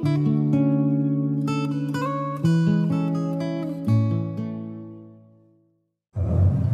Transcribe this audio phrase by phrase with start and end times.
[0.00, 0.06] น้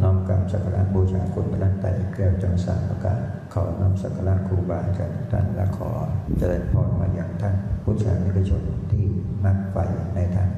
[0.09, 3.21] อมกราบสักการะบูชาคุณพระรัตนตรัยแก้วจังสามประการ
[3.53, 5.91] ขอน้อมสักการะครูบาอาจารย์ทุกท่านและขอ
[6.39, 7.55] เจริญพรมาอย่างท่าน
[7.85, 9.05] ผู้ชายนิพชนที่
[9.45, 9.77] มักไฟ
[10.15, 10.49] ในทาง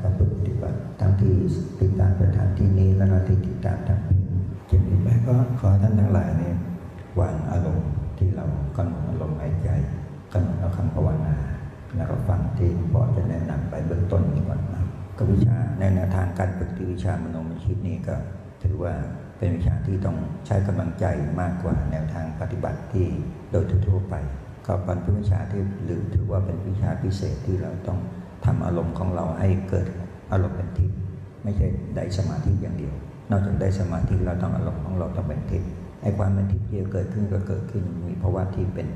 [16.99, 18.17] วิชามโนมยิตนี้ก็
[18.63, 18.95] ถือว่า
[19.39, 20.17] เป็นวิชาที่ต้อง
[20.47, 21.05] ใช้กำลังใจ
[21.41, 23.07] มากกว่าแนวทางปฏิบัติที่
[23.51, 24.15] โดยทั่วๆไป
[24.67, 27.99] ก็เป็นวิชาที่หรือถือว่าเป็นวิชาพิเศษที่เราต้อง
[28.45, 29.87] ทำอารมณ์ของเราให้เกิด
[30.33, 30.99] อารมณ์เป็นทิพย์
[31.43, 31.67] ไม่ใช่
[31.97, 32.95] ได้สมาธิอย่างเดียว
[33.31, 35.71] นอกจากได้สมาธิเราต้องอารมณ์ของเราต้องเป็นทิพย์
[36.03, 38.87] ไอ้ความเป็นทิพย์ที่เกิดขึ้นก็เกิดขึ้นมีภาวะที่เป็น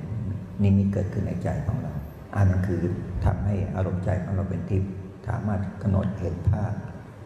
[0.62, 1.92] นิมิตเกิดขึ้นในใจของเรา
[2.36, 2.82] อันนั้นคือ
[3.24, 4.90] ทำให้อารมณ์ใจของเราเป็นทิพย์
[5.28, 6.72] สามารถกำหนดเห็นภาพ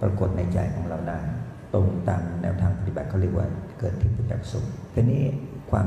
[0.01, 1.21] ปรากฏในใจของเราได้
[1.73, 3.47] ตรงตามแนวทางปฏิบัติเขาเรียกว่า
[3.79, 4.61] เกิดทิพยจักษุ
[4.95, 5.23] ทีนี้
[5.71, 5.87] ความ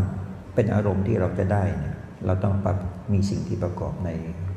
[0.53, 2.77] เป็นอารมณ์ที่เราจะได้เนี่ยเราต้องปรับ
[3.13, 4.09] มีสิ่งที่ประกอบใน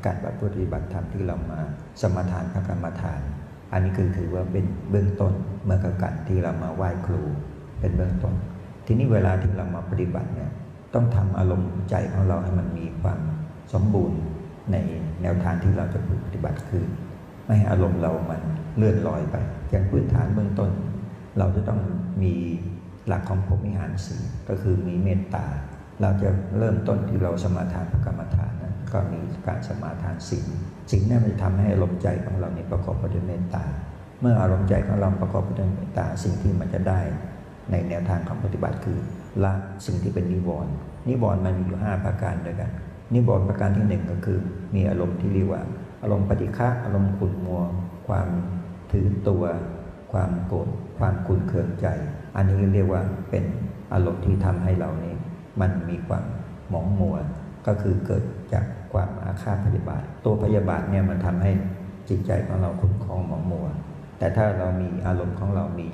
[0.04, 1.60] การปฏิบัติธรรมที่เรามา
[2.00, 3.20] สมทานพระกรรมฐาน
[3.72, 5.32] อันนี้คือถือว่าเป็นเบื้องต้น
[5.64, 7.22] เมื่อกับการที่เรามาไหว้ครู
[7.80, 8.34] เป็นเบื้องต้น
[8.86, 10.50] ทีนี้เวลาที่เรามาปฏิบัติเนี่ย
[10.94, 13.20] ต้องทำอารมณ์ใจของเราให้มันมีความ
[13.72, 14.18] สมบูรณ์
[14.72, 14.76] ใน
[15.22, 16.84] แนวทางที่เราจะปฏิบัติคือ
[17.46, 18.40] ไม่ให้อารมณ์เรามัน
[18.76, 19.36] เลื่อนลอยไป
[19.70, 20.70] อย่างพื้นฐานเบื้องต้น
[21.38, 21.80] เราจะต้อง
[22.22, 22.34] มี
[23.08, 24.16] หลักของผมวิหารสี
[24.48, 25.46] ก็คือมีเมตตา
[26.00, 30.46] เราจะเริ่มต้นที่เราสมาทานกรรมฐานนะก็มีการสมาทานศีล
[30.90, 33.64] ศีลนั่นมันจะทำให้อารมณ์ใจของเรานี่ประกอบไปด้วยเมตตา
[34.20, 37.00] เมื่ออารมณ์ใจของเราประกอบไปด้วยเมตตาสิ่งที่มันจะได้
[37.70, 38.98] ในแนวทางของปฏิบัติคือ
[39.44, 39.52] ละ
[39.86, 40.72] สิ่งที่เป็นนิวรณ์
[41.08, 42.70] นิวรณ์มันมีอยู่ห้าประการด้วยกัน
[43.14, 44.38] นิวรณ์ประการที่หนึ่งก็คือ
[44.74, 45.62] มีอารมณ์ที่เรียกว่า
[46.02, 47.62] อารมณ์ปฏิฆะอารมณ์ขุ่นมัว
[48.08, 48.28] ความ
[48.92, 49.44] ถือตัว
[50.12, 50.68] ความโกรธ
[50.98, 51.86] ความขุ่นเคืองใจ
[52.36, 53.44] อันนี้เรียกว่าเป็น
[53.92, 55.14] อารมณ์ที่ทำให้เรานี่
[55.60, 56.24] มันมีความ
[56.70, 57.16] หมองมัว
[57.66, 61.52] ก็คือเกิดจากความอาฆาตพยาบาท ตัวพยาบาทเนี่ยมันทำให้
[62.08, 63.66] จิตใจของเราขุ่นคลองหมองมัว
[64.18, 65.86] แต่ถ้าเรามีอารมณ์ของเรามี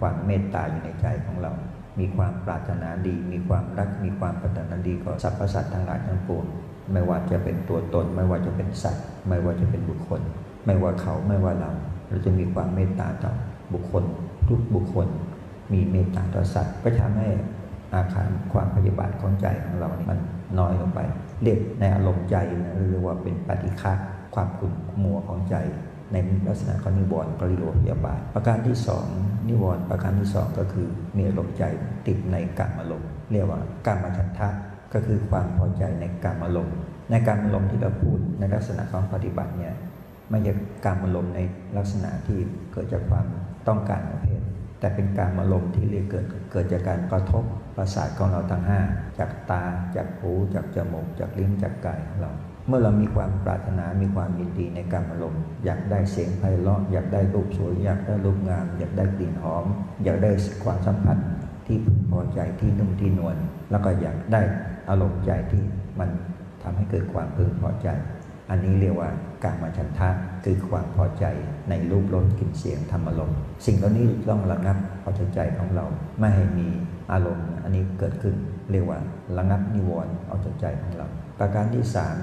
[0.00, 1.52] ความเมตตาอยู่ในใจของเรา
[1.98, 6.44] มีความปรารถนาดี มีความรัก มีความปรารถนาดีต่อสรรพสัตว์ทั้งหลายทั้งปวง
[6.92, 10.20] ไม่ว่าจะเป็นตัวตน ไม่ว่าจะเป็นสัตว์ ไม่ว่าจะเป็นบุคคล
[10.66, 11.70] ไม่ว่าเขาไม่ว่าเรา
[12.08, 13.32] เราจะมีความเมตตาต่อ
[13.72, 14.04] บุคคล
[14.48, 15.08] ทุกบุคคล
[15.72, 17.28] มีเมตตาต่อสัตว์ ก็ทำให้
[17.94, 20.20] อาคารความพยาบาทของใจของเรานี่มัน
[20.58, 21.00] น้อยลงไป
[21.42, 23.92] เรียกในอารมณ์ใจนะเรียกว่าเป็นปฏิฆะ
[24.34, 24.72] ความขุ่น
[25.02, 25.56] มัวของใจ
[26.12, 26.16] ใน
[26.46, 29.06] ลักษณะของนิวรณ์กรียกว่าพยาบาท ประการที่สอง
[29.48, 31.64] นิวรณ์ประการที่สองก็คือมีอารมณ์ใจ
[32.06, 34.48] ติดในกามอารมณ์เรียกว่ากามฉันทะ
[34.92, 36.76] ก็คือความพอใจในกามอารมณ์
[37.10, 39.74] ในกามอารมณ์ที่เราพูดในลักษณะของปฏิบัติเนี่ย
[40.30, 40.52] ไม่ใช่
[40.84, 41.40] กามอารมณ์ใน
[41.76, 42.38] ลักษณะที่
[42.72, 43.26] เกิดจากความ
[43.68, 44.42] ต้องการของเพศ
[44.80, 47.44] แต่เป็นการอารมณ์ที่เรียกเกิดเกิดจากการกระทบ
[47.76, 48.80] ประสาทของเราทั้งห้า
[49.18, 49.62] จากตา
[49.96, 52.32] จากหูจากจมูกจากลิ้นจากกายของเรา
[52.68, 59.64] เมื่อเรามีความปรารถนา มีความยินดีในการอารมณ์ อยากได้เสียงไพเราะอยากได้รูปสวยอยากได้รูปงาม อยากได้กลิ่นหอม
[60.04, 60.30] อยากได้
[60.64, 61.16] ความสัมผัส
[61.72, 63.36] ที่พึงพอใจที่นุ่มที่นวล
[63.70, 64.42] แล้วก็อยากได้
[64.90, 65.62] อารมณ์ใจที่
[66.00, 66.10] มัน
[66.62, 67.88] ทำให้เกิดความพึงพอใจ
[68.50, 69.10] อันนี้เรียกว่า
[69.44, 70.08] การมาฉันทะ
[70.44, 71.24] คือความพอใจ
[71.70, 75.86] ในรูปรสกลิ่นเสียงธรรมอารมณ์สิ่งเหล่านี้ต้องระงับพอใจของเรา
[76.18, 76.68] ไม่ให้มี
[77.12, 78.34] อารมณ์ อันนี้เกิดขึ้น
[78.70, 78.98] เรียกว่า
[79.38, 81.06] ระงับนิวรณ์เอาใจของเรา
[81.38, 82.16] ประการที่สาม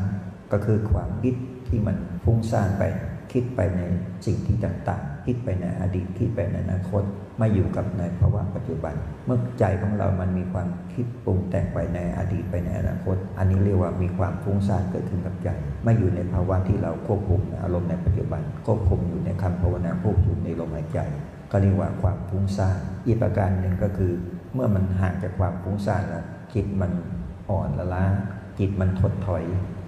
[0.52, 1.36] ก็คือความคิด
[1.68, 2.84] ที่มันฟุ้งซ่านไป
[3.32, 3.82] คิดไปใน
[4.26, 7.04] สิ่งที่ต่างๆคิดไปในอดีตคิดไปในอนาคต
[7.38, 8.94] ไม่อยู่กับในภาวะปัจจุบัน
[9.26, 15.50] เมื่อใจของเรามันมีความคิดปรุงแต่งไปในอดีตไปในอนาคต อันนี้เรียกว่ามีความฟุ้งซ่านเกิดขึ้นกับใจ
[15.84, 21.00] ไม่อยู่ในภาวะที่เราควบคุมอารมณ์ในปัจจุบัน ควบคุมอยู่ในคำภาวนาควบคุมในลมหายใจ
[21.52, 24.12] ก็เรียกว่าความฟุ้งซ่านอีกประการหนึ่งก็คือ
[24.54, 26.92] เมื่อมันห่างจากความฟุ้งซ่านแล้วจิตมัน
[27.50, 28.06] อ่อนละล้า
[28.60, 29.44] จิตมันถดถอย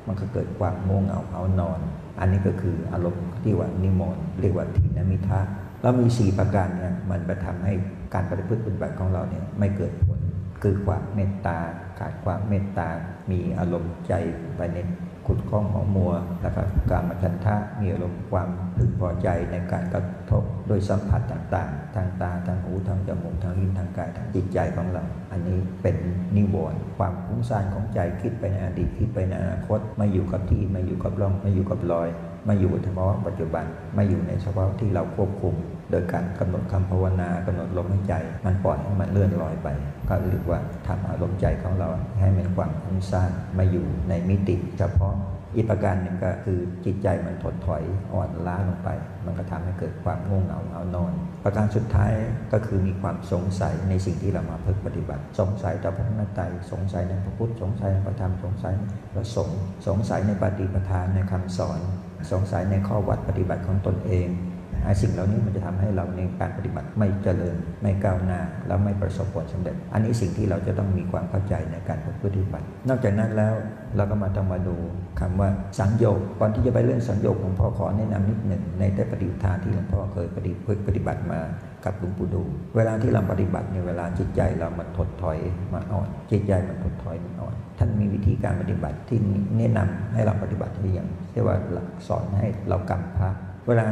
[0.08, 1.80] มันก็เกิดความโง่เงาเอานอน
[2.20, 5.40] อันนี้ก็คืออารมณ์ ที่ว่านิมนต์เรียกว่าทินมิทะ
[5.82, 7.74] แล้วมีสี่ประการเนี่ยมันไปทำให้
[8.14, 10.20] การปฏิพฤติปฏิบัติของเราเนี่ยไม่เกิดผล
[10.62, 11.58] คือความเมตตา
[12.00, 12.88] ขาดความเมตตา
[13.32, 14.14] มีอารมณ์ใจ
[14.58, 14.78] ไปใน
[15.28, 16.62] ขุดข้องของมัวแล้วก็
[16.92, 25.96] การมาชันทะมีอารมณ์ความพึงพอใจในการกระทบโดยสัมผัสต่างๆ ทางตาทางหูทางจมูกทางลิ้นทางกายทางจิตใจของเรา อันนี้เป็น
[26.36, 32.10] นิวรณ์ความฟุ้งซ่านของใจคิดไปในอดีตคิดไปในอนาคตไม่อยู่กับที่ไม่อยู่กับร่องไม่อยู่กับรอย
[32.46, 33.66] ไม่อยู่เฉพาะปัจจุบัน
[33.96, 35.56] ไม่อยู่ในเฉพาะที่เราควบคุม
[35.92, 38.14] โดยการกำหนดคำภาวนากำหนดลมหายใจ
[38.46, 39.68] มันปล่อยให้มันเลื่อนลอยไป
[40.10, 41.90] ก็เรียกว่าทำอารมณ์ใจของเรา
[42.22, 45.16] ให้มีความฟุ้งซ่านมาอยู่ในมิติเฉพาะ
[45.56, 47.84] อีกประการหนึ่งก็คือจิตใจมันถดถอย
[48.14, 48.90] อ่อนล้าลงไป
[49.26, 51.14] มันก็ทำให้เกิดความง่วงเหงาเอานอน
[51.44, 52.12] ประการสุดท้าย
[52.54, 58.74] ก็คือมีความสงสัยในสิ่งที่เรามาเพึกปฏิบัติ สงสัยต่อพระนัตไตรสงสัยในพระพุทธสงสัยในพระธรรมสงสัย
[59.14, 61.80] พระสงฆ์สงสัยในปฏิปทานในคำสอน
[62.32, 64.28] สงสัยในข้อวัดปฏิบัติของตนเอง
[64.86, 73.54] ไอ้สิ่งเหล่านี้มันจะทำให้เราในการปฏิบัติไม่เจริญไม่ก้าวหน้าแล้วไม่ประสบผลสำเร็จ อันนี้สิ่งที่เราจะต้องมีความเข้าใจในการปฏิบัติ นอกจากนั้นแล้ว
[73.96, 74.76] เราก็มาต้องมาดู
[75.20, 80.28] คำว่าสังโยกก่อนที่จะไปเรื่องสังโยกหลวงพ่อขอแนะนำนิดหนึ่งในแต่ปฏิบัติทานที่หลวงพ่อเคย
[80.88, 81.40] ปฏิบัติมา
[81.86, 82.44] กับหลวงปู่ดู
[82.76, 85.38] เวลาที่เราปฏิบัติในเวลาจิตใจเรามันถดถอย
[85.74, 89.20] มาอ่อน จิตใจมันถดถอยมันอ่อน ท่านมีวิธีการปฏิบัติที่
[89.58, 91.58] แนะนำให้เราปฏิบัติที่อย่างเรียกว่า
[92.08, 93.30] สอนให้เรากำพระ
[93.68, 93.86] เวลา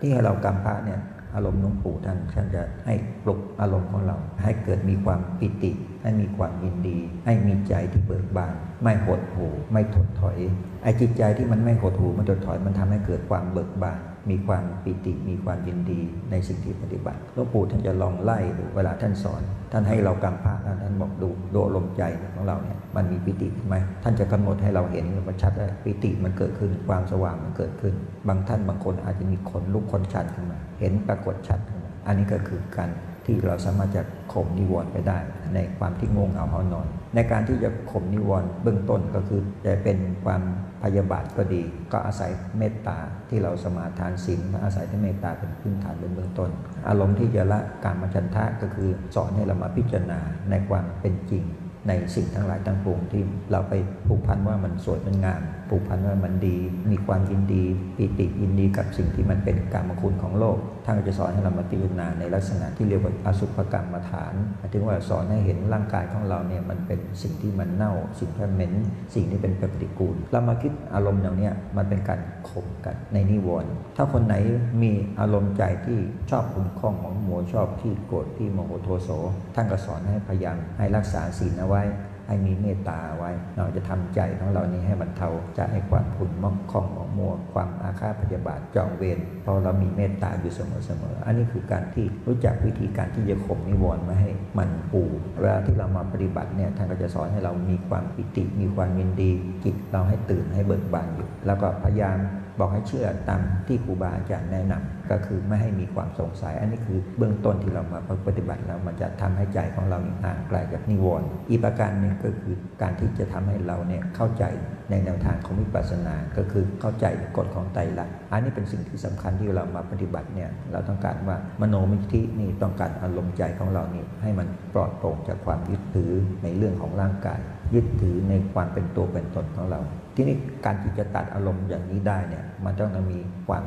[0.00, 1.00] ที่ให้เรากำพระเนี่ย
[1.34, 5.72] อารมณ์หลวงปู่ท่านท่านจะให้ปลุกอารมณ์ของเรา ให้เกิดมีความปิติ
[6.06, 10.38] ให้มีความยินดี ให้มีใจที่เบิกบาน ไม่หดหู่ไม่ถดถอย
[10.82, 14.00] ไอ้จิตใจที่มันไม่หดหู่มันถดถอยมันทำให้เกิดความเบิกบาน
[14.30, 16.00] มีความปิติมีความยินดี
[16.30, 19.42] ในสิ่งที่ปฏิบัติหลวงปู่ท่านจะลองไล่ดูเวลาท่านสอน
[19.72, 22.02] ท่านให้เรากำพระท่านบอกดูดูลมใจ
[22.34, 27.94] ของเราเนี่ยมันมีปิติไหมท่านจะกำหนดให้เราเห็นมันชัดว่าปิติมันเกิดขึ้นความสว่างมันเกิดขึ้น
[28.28, 32.90] บางท่านบางคนอาจจะมีขนลุกขนชันขึ้นมา เห็นปรากฏชัดขึ้นมาอันนี้ก็คือการ
[33.26, 34.02] ที่เราสามารถจะ
[34.32, 35.18] ข่มนิวรณ์ไปได้
[35.54, 40.42] ในความที่งงเหงาหานอน ในการที่จะข่มนิวรณ์เบื้องต้นก็คือจะเป็นความ
[40.82, 41.62] พยาบาทก็ดี
[41.92, 46.50] ก็อาศัยเมตตาที่เราสมาทานศีลอาศัยที่เมตตาเป็นพื้นฐานเป็นเบื้องต้น
[46.88, 50.20] อารมณ์ที่จะละการมาจันทะก็คือสอนให้เรามาพิจารณา
[50.50, 51.44] ในความเป็นจริง
[51.88, 53.74] ในสิ่งทั้งหลายทั้งปวงที่เราไป
[54.06, 56.56] ผูกพันว่ามันสวยมันงามผูกพันว่ามันดี
[56.90, 57.64] มีความยินดี
[57.96, 68.72] ปีติยินดีกับสิ่งที่มันเป็นกรรมคุณของโลก ท่านก็จะสอนให้เรามาพิจารณาในลักษณะที่เรียกว่าอสุภกรรมฐานหมายถึงว่าสอนให้เห็นร่างกายของเราเนี่ยมันเป็นสิ่งที่มันเน่า สิ่งที่เหม็น
[69.14, 74.34] สิ่งที่เป็นปฏิกูลเรามาคิดอารมณ์อย่างเนี้ยมันเป็นการข่มกันในนิวรณ์ถ้าคนไหน
[74.82, 75.98] มีอารมณ์ใจที่
[76.30, 79.08] ชอบคุ้มข้องของหมัวชอบที่โกรธที่โมโหโทโส
[79.54, 81.82] ท่านก็สอนให้พยายามให้รักษาศีลเอาไว้
[82.26, 85.28] ให้มีเมตตาไว้ เราจะทำใจของเรานี้ให้บรรเทา
[85.58, 95.02] จะให้ความขุ่นมอกคล้องหมองมัว ความอาฆาตพยาบาทจองเวรพอเรามีเมตตาอยู่เสมอๆอันนี้คือการที่รู้จักวิธีการที่จะข่มนิวรณ์ไม่ให้มันปู
[95.40, 99.30] เวลาที่เรามาปฏิบัติเนี่ยท่านก็จะสอนให้เรามีความปิติมีความยินดี
[99.64, 102.18] จิตเราให้ตื่นให้เบิกบานอยู่ แล้วก็พยายาม
[102.58, 114.44] บอกให้เชื่อตามที่ครูบาอาจารย์แนะนำก็คือไม่ให้มีความสงสัย อันนี้คือเบื้องต้นที่เรามาปฏิบัติแล้วมันจะทำให้ใจของเราห่างไกลจากนิวรณ์อีกประการหนึงก็คือการที่จะทำให้เราเนี่ยเข้าใจ
[114.90, 117.06] ในแนวทางของวิปัสสนา ก็คือเข้าใจ
[117.36, 126.12] กฎของไตรลักษณ์อันนี้เป็นสิ่งที่สำคัญที่เรามาปฏิบัติเนี่ยเราต้องการว่ามโนมิธินี่ต้องการอารมณ์ใจของเรานี่ให้มันปลอดโปร่งจากความยึดถือ
[126.42, 127.40] ในเรื่องของร่างกาย
[127.74, 129.80] ยึดถือในความเป็นตัวเป็นตนของเรา
[130.16, 133.18] ทีนี้การที่จะตัดอารมณ์อย่างนี้ได้เนี่ยมันต้องมี
[133.48, 133.64] ความ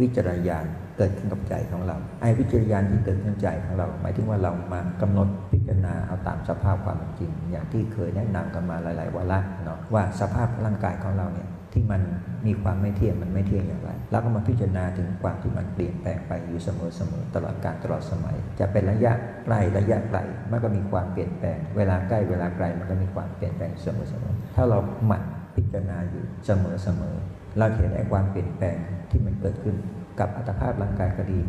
[0.00, 0.66] วิจารณญาณ
[0.96, 12.02] เกิดขึ้นกับใจของเรา ไอ้วิจารณญาณที่เกิดขึ้นใจของเรา หมายถึงว่าเรามากำหนดพิจารณาเอาตามสภาพความจริง อย่างที่เคยแนะนำกันมาหลาย ๆวาระเนาะว่าสภาพร่างกายของเราเนี่ยที่มัน
[12.46, 19.12] มีความไม่เที่ยงมันไม่เที่ยงอย่างไร แล้วก็มาพิจารณาถึงความที่มันเปลี่ยนแปลงไปอยู่เสมอๆตลอดการตลอดสมัย จะเป็นระยะ
[19.44, 20.18] ใกล้ระยะไกล
[20.50, 23.86] มันก็มีความเปลี่ยนแปลง เวลาใกล้เวลาไกลมันก็มีความเปลี่ยนแปลงเส
[24.22, 25.22] มอๆถ้าเราหมั่น
[25.54, 27.14] พิจารณาอยู่เสมอเสมอ
[27.58, 28.76] เราเห็นไอ้ความเปลี่ยนแปลง
[29.10, 29.76] ที่มันเกิดขึ้น
[30.20, 31.40] กับอัตภาพร่างกายก็ดี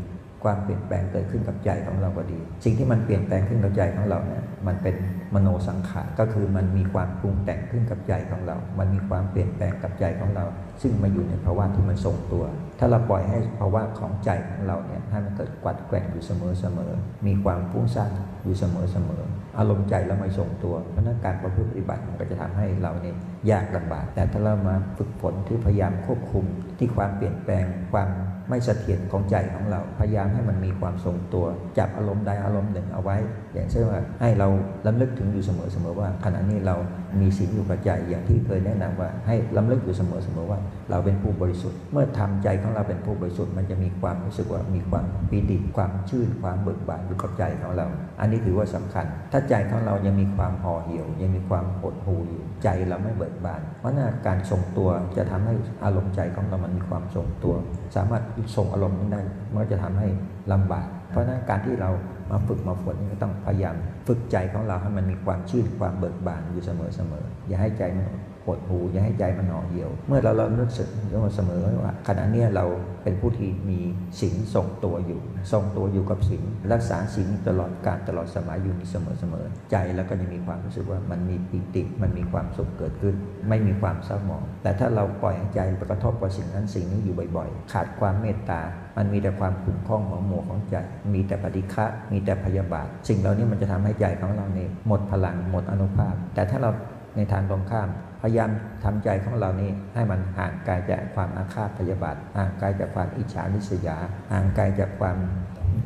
[0.44, 4.96] ความเปลี่ยนแปลงเกิดขึ้นกับใจของเราก็ดี สิ่งที่มันเปลี่ยนแปลงขึ้นกับใจของเราเนี่ยมันเป็น
[5.34, 10.46] มโนสังขารก็คือมันมีความปรุงแต่งขึ้นกับใจของเรา มันมีความเปลี่ยนแปลงกับใจของเรา
[10.82, 12.44] ซึ่งมาอยู่ในภาวะที่มันทรงตัว
[12.84, 16.92] ถ้าเราปล่อยให้ภาวะของใจของเราเนี่ยให้มันเกิดกวัดแกว่งอยู่เสมอเสมอ
[17.28, 18.12] มีความฟุ้งซ่าน
[18.44, 19.24] อยู่เสมอเสมอ
[19.58, 23.16] อารมณ์ใจเราไม่ทรงตัวเพราะนั้นการประพฤติปฏิบัติมันก็จะทำให้เราเนี่ย
[23.52, 26.46] ยากลำบาก แต่ถ้าเรามาฝึกฝนที่พยายามควบคุม
[26.78, 28.10] ที่ความเปลี่ยนแปลงความ
[28.50, 31.46] ไม่เสถียรของใจของเรา พยายามให้มันมีความทรงตัว
[31.78, 33.18] จับอารมณ์ใดอารมณ์หนึ่งเอาไว้
[33.54, 34.48] อย่างเช่นว่าให้เรา
[34.86, 36.76] ล้ำลึกถึงอยู่เสมอเสมอว่า ขณะนี้เรา
[37.22, 40.60] มีสิ่งอยู่กับใจอย่างที่เคยแนะนำว่า ให้ล้ำลึกอยู่เสมอเสมอว่า
[40.92, 47.88] เราเป็นผู้บริสุทธิ์ เมื่อทำใจของเราเป็นผู้บริสุทธิ์มันจะมีความรู้สึกว่ามีความปีติความชื่นความเบิกบานอยู่กับใจของเรา
[48.20, 57.56] อันนี้ถือว่าสำคัญ ถ้าใจของเรายังมีความห่อเหี่ยว ยังมีความหดหู่อยู่ใจเราไม่เบิกบาน เพราะนั้นการทรงตัวจะทำให้อารมณ์ใจของเรามันมีความทรงตัว
[57.96, 58.24] สามารถ
[58.56, 59.22] ส่งอารมณ์นั้นได้
[59.52, 60.08] มันก็จะทำให้
[60.52, 61.90] ลำบาก เพราะฉะนั้นการที่เรา
[62.32, 63.76] มาฝึกมาฝนนี่ก็ต้องพยายาม
[64.08, 68.08] ฝึกใจของเราให้มันมีความชื่นความเบิกบานอยู่เสมอๆอย่าให้ใจมัน
[68.46, 70.88] หดหูอย่าให้ใจมันห่อเหี่ยว เมื่อเราเรารู้สึก
[71.36, 72.66] เสมอว่าขณะนี้เรา
[73.04, 73.80] เป็นผู้ที่มี
[74.20, 75.22] ศีลทรงตัวอยู่
[75.52, 83.16] ทรงตัวอยู่กับศีลรักษาศีลตลอดการตลอดสมัยอยู่เสมอเสมอใจแล้วก็จะมีความรู้สึกว่ามันมีปิติมันมีความสุขเกิดขึ้น
[83.50, 88.62] ไม่มีความเศร้าหมอง แต่ถ้าเราปล่อยให้ใจไปกระทบกับสิ่งนั้นสิ่งนี้อยู่บ่อยๆ ขาดความเมตตา
[88.98, 90.76] มันมีแต่ความขุ่นข้องหมองหมัวของใจ
[91.14, 96.72] มีแต่ปฏิฆะมีแต่พยาบาท สิ่งเหล่านี้มันจะทำให้ใจของเราเนี่ยหมดพลังหมดอนุภาพ แต่ถ้าเรา
[97.18, 97.90] ในทางตรงข้าม
[98.26, 98.52] พยายาม
[98.84, 103.98] ทำใจของเรานี้ให้มันห่างไกลจากความอาฆาตพยาบาทห่างไกลจากความอิจฉาริษยา
[104.32, 105.18] ห่างไกลจากความ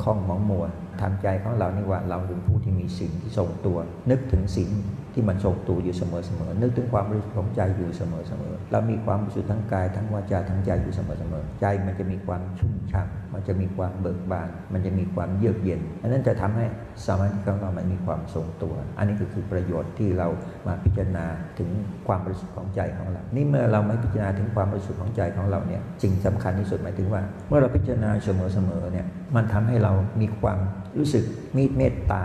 [0.03, 0.65] ข้องหมองมัว
[1.01, 3.77] ทำใจของเรานี่ว่าเราเป็นผู้ที่มีสิ่งที่ทรงตัว
[4.09, 4.69] นึกถึงสิ่ง
[5.13, 16.65] ที่มันทรงตัวอยู่เสมอเสมอนึกถึงความบริสุทธิ์ของใจอยู่เสมอเสมอเรามีความบริสุทธิ์ทั้งกายทั้งวาจาทั้งใจอยู่เสมอเสมอใจมันจะมีความชุ่มฉ่ำ มันจะมีความเบิกบาน มันจะมีความเยือกเย็นอันนั้นจะทำให้
[17.05, 20.27] สมาธิของเรามันมีความทรงตัว อันนี้ก็คือประโยชน์ที่เรา
[20.67, 21.25] มาพิจารณา
[21.59, 21.69] ถึง
[22.07, 30.59] ความบริสุทธิ์ของใจของเรา นี่เมื่อเราไม่พิจารณาถึงความบริสุทธิ์ของใจของเราเนี่ยสิ่งสำคัญที่สุดหมายถึงว่า เมื่อเราพิจารณาเสมอๆเนี่ยมันทำให้เรามีความ
[30.97, 31.23] รู้สึก
[31.57, 32.23] มีเมตตา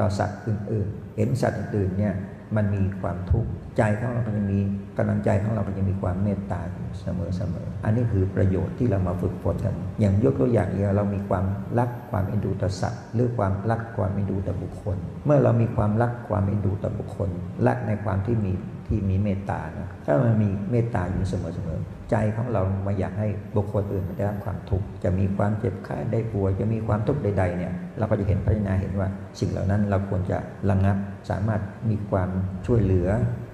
[0.02, 2.14] ่อสัตว์อื่นๆ เห็นสัตว์อื่นๆเนี่ย
[2.56, 4.58] มันมีความทุกข์ใจของเราก็จะมี
[4.98, 11.44] กำลังใจของเราก็จะมีความเมตตาอยู่เสมออันนี้คือประโยชน์ที่เรามาฝึกฝนกันอย่างยกตัวอย่างอย่างเรามีความ
[11.78, 17.28] รักความเอ็นดูต่อสัตว์หรือความรักความเอ็นดูต่อบุคคล เมื่อเรามีความรักความเอ็นดูต่อบุคคล
[17.66, 18.52] รักในความที่มี
[18.92, 21.34] ที่มีเมตตานะถ้ามันมีเมตตาอยู่เส
[21.66, 29.08] มอๆใจของเราไม่อยากให้บุคคลอื่นได้รับความทุกข์จะมีความเจ็บไข้ได้ป่วยจะมีความทุกข์ใดๆเนี่ยเราก็จะเห็นพัฒนาเห็นว่า
[29.40, 30.38] สิ่งเหล่านั้นเราควรจะ
[30.70, 30.96] ระงับ
[31.30, 32.30] สามารถมีความ
[32.66, 33.08] ช่วยเหลือ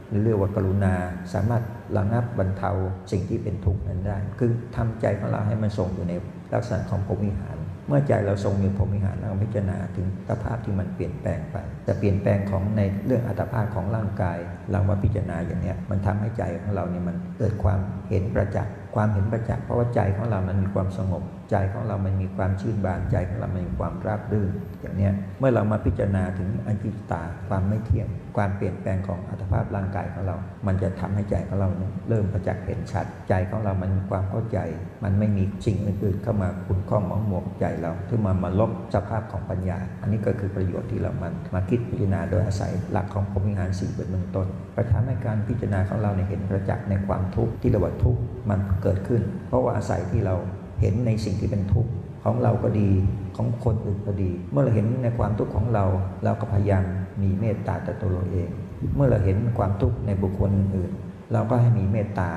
[0.09, 0.95] หรือเรียกว่ากรุณา
[1.35, 1.63] สามารถ
[1.97, 2.71] ระงับบรรเทา
[3.13, 6.15] สิ่งที่เป็นทุกข์นั้นได้ คือทำใจของเราให้มันทรงอยู่ใน
[6.53, 7.58] ลักษณะของพรหมวิหาร
[7.89, 14.39] เมื่อใจเราทรงมีพรหมิหารเราพิจารณาถึงสภาพที่มันเปลี่ยนแปลงไป แต่เปลี่ยนแปลงของในเรื่องอัตภาพของร่างกาย
[14.73, 24.51] เรามาพิจารณาอย่างนี้มันทำให้ใจของเราเนี่ยมันเกิดความเห็นประจักษ์ความเห็นประจักษ์เพราะว่าใจของเรามันมีความสงบ ใจของเรามันมีความชื่นบานใจของเรามันมีความราบรื่น
[24.81, 30.37] อย่างเนี้ยเมื่อเรามาพิจารณาถึงอนิจตาความไม่เที่ยง ความเปลี่ยนแปลงของอัตภาพร่างกายของเรา
[30.67, 31.69] มันจะทำให้ใจของเรา
[32.09, 34.59] เริ่มประจักษ์เห็นชัด ใจของเรามันมีความเข้าใจ
[35.05, 50.37] มันไม่มีสิ่งอื่นๆเข้ามาขุ่นข้องมองหมวกใจเราเพื่อมามาลบสภาพของปัญญา อันนี้ก็คือประโยชน์ที่เรามันมาคิดพิจารณาโดยอาศัยหลักของพรหมิหารสี่เป็นเบื้องต้นประทำให้การพิจารณาของเราเนี่ยเห็นประจักษ์ในความทุกข์ที่เราว่าทุกข์มันเกิดขึ้น เพราะว่าอาศัยที่เรา
[50.81, 51.91] เห็นในสิ่งที่เป็นทุกข์
[52.25, 52.91] ของเราก็ดี
[53.37, 55.85] ของคนอื่นก็ดี เมื่อเราเห็นในความทุกข์ของเรา
[56.25, 56.85] เราก็พยายาม
[57.23, 58.51] มีเมตตาต่อตัวเราเอง
[58.97, 60.91] เมื่อเราเห็นความทุกข์ในบุคคลอื่น
[61.33, 62.31] เราก็ให้มีเมตตา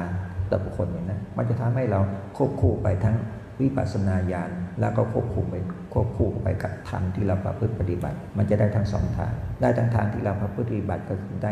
[0.51, 1.99] ต่อบุคคลอย่างนั้นมันจะทำให้เรา
[2.37, 3.15] ควบคู่ไปทั้ง
[3.61, 5.55] วิปัสสนาญาณแล้วก็ควบคู่ไป
[5.93, 11.51] ควบคู่ไปกับธรรมที่เราประพฤติปฏิบัติ มันจะได้ทั้งสองทาง ได้ทั้งทางที่เราประพฤติปฏิบัติก็คือได้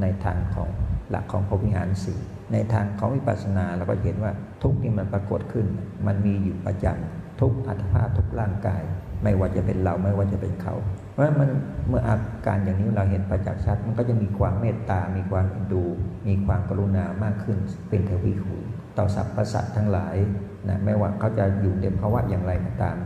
[0.00, 0.68] ในทางของ
[1.10, 2.18] หลักของพรหมวิหารสี่
[2.52, 4.32] ในทางของวิปัสสนาเราก็เห็นว่า
[4.66, 5.66] ทุกข์ที่มันปรากฏขึ้น
[6.06, 8.82] มันมีอยู่ประจำทุกอัตภาพทุกร่างกาย
[9.22, 10.74] ไม่ว่าจะเป็นเราไม่ว่าจะเป็นเขา
[11.12, 11.50] เพราะฉะนั้นมัน
[11.88, 15.84] เมื่ออาการอย่างนี้เราเห็นประจักษ์ชัด มันก็จะมีความเมตตา มีความเอ็นดู
[16.28, 17.58] มีความกรุณามากขึ้น
[17.88, 18.64] เป็นเทวีคูณ
[18.98, 20.16] ต่อสรรพสัตว์ทั้งหลาย
[20.68, 22.96] นะไม่ว่าเขาจะอยู่ในภาวะอย่างไรก็ตาม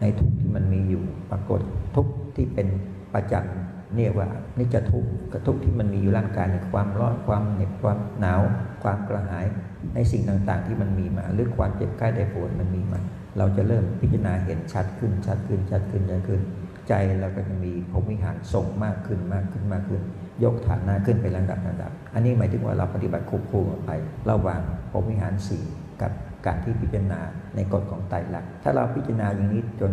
[0.00, 1.60] ในทุกที่มันมีอยู่ปรากฏ
[1.96, 2.68] ทุกที่เป็น
[3.14, 8.40] ประจำ เรียกว่านิจทุกข์กับทุกข์ที่มันมีอยู่ร่างกายในความร้อนความเหน็บความหนาว
[8.82, 9.46] ความกระหาย
[9.94, 13.00] ในสิ่งต่างๆ ที่มันมีมา หรือความเจ็บไข้ได้ป่วยมันมีมา
[13.38, 16.40] เราจะเริ่มพิจารณาเห็นชัดขึ้นชัดขึ้นชัดขึ้นชัดขึ้น
[16.88, 20.02] ใจเราก็จะมีภพวิหารส่งมากขึ้นมากขึ้นมากขึ้น
[20.44, 23.90] ยกฐานะขึ้นไปลำดับลำดับ อันนี้หมายถึงว่าเราปฏิบัติควบคู่กันไป
[24.30, 25.64] ระหว่างภพวิหารสี่
[26.02, 26.12] กับ
[26.46, 27.20] การที่พิจารณา
[27.56, 29.92] ในกฎของไตรลักษณ์ถ้าเราพิจารณาอย่างนี้จน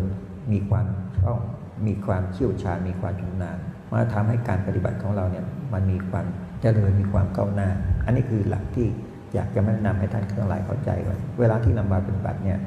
[0.52, 0.86] มีความ
[1.20, 1.40] คล่อง
[1.88, 3.58] มีความเชี่ยวชาญมีความชำนาญ
[3.94, 6.26] มาทำให้การปฏิบัติของเราเนี่ยมันมีความ
[6.62, 7.70] เจริญมีความก้าวหน้า
[8.06, 8.88] อันนี้คือหลักที่
[9.34, 12.60] อยากจะแนะนำให้ท่านทั้งหลายเข้าใจว่าเวลาที่เรามาปฏิบัติเนี่ย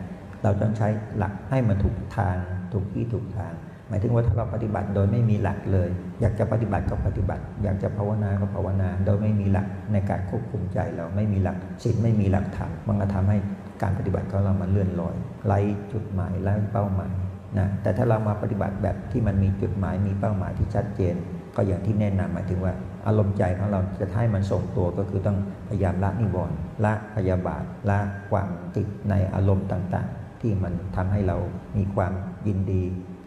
[0.43, 2.37] เราต้องใช้หลักให้มันถูกทาง
[2.73, 3.53] ถูกที่ถูกทาง
[3.89, 5.89] หมายถึงว่าถ้าเราปฏิบัติโดยไม่มีหลักเลย
[6.21, 13.37] อยากจะปฏิบัติก็ปฏิบัติ อยากจะภาวนาก็ภาวนา โดยไม่มีหลักในการควบคุมใจเราไม่มีหลักศีลไม่มีหลักธรรมมันก็ทำให้
[13.83, 15.59] การปฏิบัติของเรามันเลื่อนลอยไร้
[15.93, 17.13] จุดหมายไร้เป้าหมาย
[17.59, 21.15] นะแต่ถ้าเรามาปฏิบัติแบบที่มันมีจุดหมายมีเป้าหมายที่ชัดเจน
[21.57, 22.75] ก็อย่างที่แนะนำหมายถึงว่า
[23.07, 27.99] อารมณ์ใจของเราจะให้มันส่งตัวก็คือต้องพยายามละนิวรณ์ละพยาบาทละ
[28.31, 31.37] ความติดในอารมณ์ต่างๆ ที่มันทำให้เรา
[31.77, 32.13] มีความ
[32.47, 32.83] ยินดี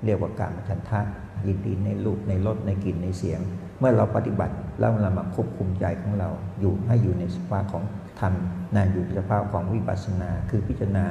[0.05, 1.01] เรียกว่าการฉันทะ
[1.47, 3.39] ยินดีในรูปในรสในกลิ่นในเสียง
[3.79, 6.29] เมื่อเราปฏิบัติแล้วเรามาควบคุมใจของเรา
[6.59, 7.83] อยู่ให้อยู่ในสภาพของ
[8.19, 8.33] ธรรม
[8.75, 11.05] นาอยู่ในสภาพของวิปัสสนาคือพิจารณา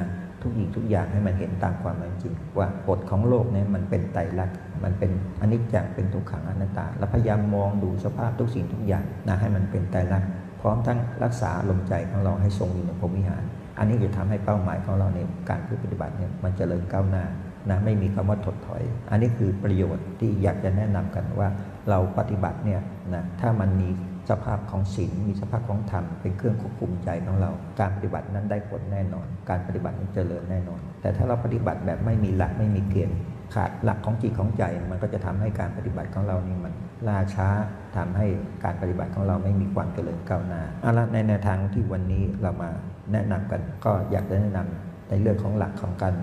[0.45, 5.11] ทุกอย่างทุกอย่างให้มันเห็นตามความเป็นจริง ว่ากฎของโลกนี้มันเป็นไตรลักษณ์มันเป็น
[5.41, 10.29] อนิจจังเป็นทุกขังอนัตตา แล้วพยายามมองดูสภาพทุกสิ่งทุกอย่างนะให้มันเป็นไตรลักษณ์
[10.61, 13.43] ผร้อมทั้งรักษาลมใจของเราให้ทรงอยู่ในพรหมวิหาร
[13.77, 17.25] อันนี้จะทำให้เป้าหมายของเราในการปฏิบัติเนี่ยมันจเจริญก้าวหน้า
[17.69, 21.49] นะไม่มีคำว่าถดถอย อันนี้คือประโยชน์ที่อยากจะแนะนำกันว่า
[21.89, 22.81] เราปฏิบัติเนี่ย
[23.13, 23.89] นะถ้ามันมี
[24.29, 33.19] สภาพของศีลมีสภาพของธรรมเป็นเครื่องควบคุมใจของเรา การปฏิบัตินั้นได้ผลแน่นอน การปฏิบัตินั้นเจริญแน่นอน แต่ถ้าเราปฏิบัติแบบไม่มีหลักไม่มีเกณฑ์
[33.55, 36.73] ขาดหลักของจิตของใจ มันก็จะทำให้การปฏิบัติของเรานี่มัน
[37.07, 37.47] ล่าช้า
[37.97, 38.27] ทำให้
[38.63, 42.69] การปฏิบัติของเราไม่มีความเจริญก้าวหน้าเอาละในแนวทางที่วันนี้เรามา
[43.11, 46.15] แนะนำกันก็อยากจะแนะนำในเรื่องของหลักของการ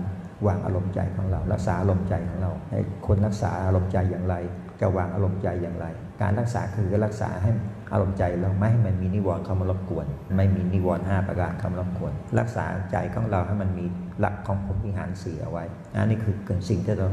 [0.47, 4.35] วางอารมณ์ใจของเรา รักษาอารมณ์ใจของเรา ให้คนรักษาอารมณ์ใจอย่างไร
[4.81, 5.85] จะวางอารมณ์ใจอย่างไร
[6.21, 7.51] การรักษาคือรักษาให้
[7.93, 13.85] อารมณ์ใจเราไม่ให้มันมีนิวรณ์เข้ามารบกวน ไม่มีนิวรณ์ห้าประการเข้ามารบกวน รักษาใจของเราให้มันมี
[14.19, 15.63] หลักของผมวิหารสีเอาไว้
[15.95, 17.07] อันนี้คือเกิดสิ่งที่เรา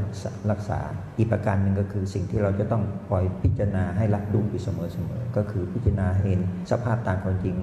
[0.51, 0.79] รักษา
[1.17, 6.39] อีกประการหนึ่งก็คือสิ่งที่เราจะต้องคอยพิจารณาให้รับรู้อยู่เสมอๆก็คือพิจารณาเห็น
[6.71, 7.55] สภาพตามความจริง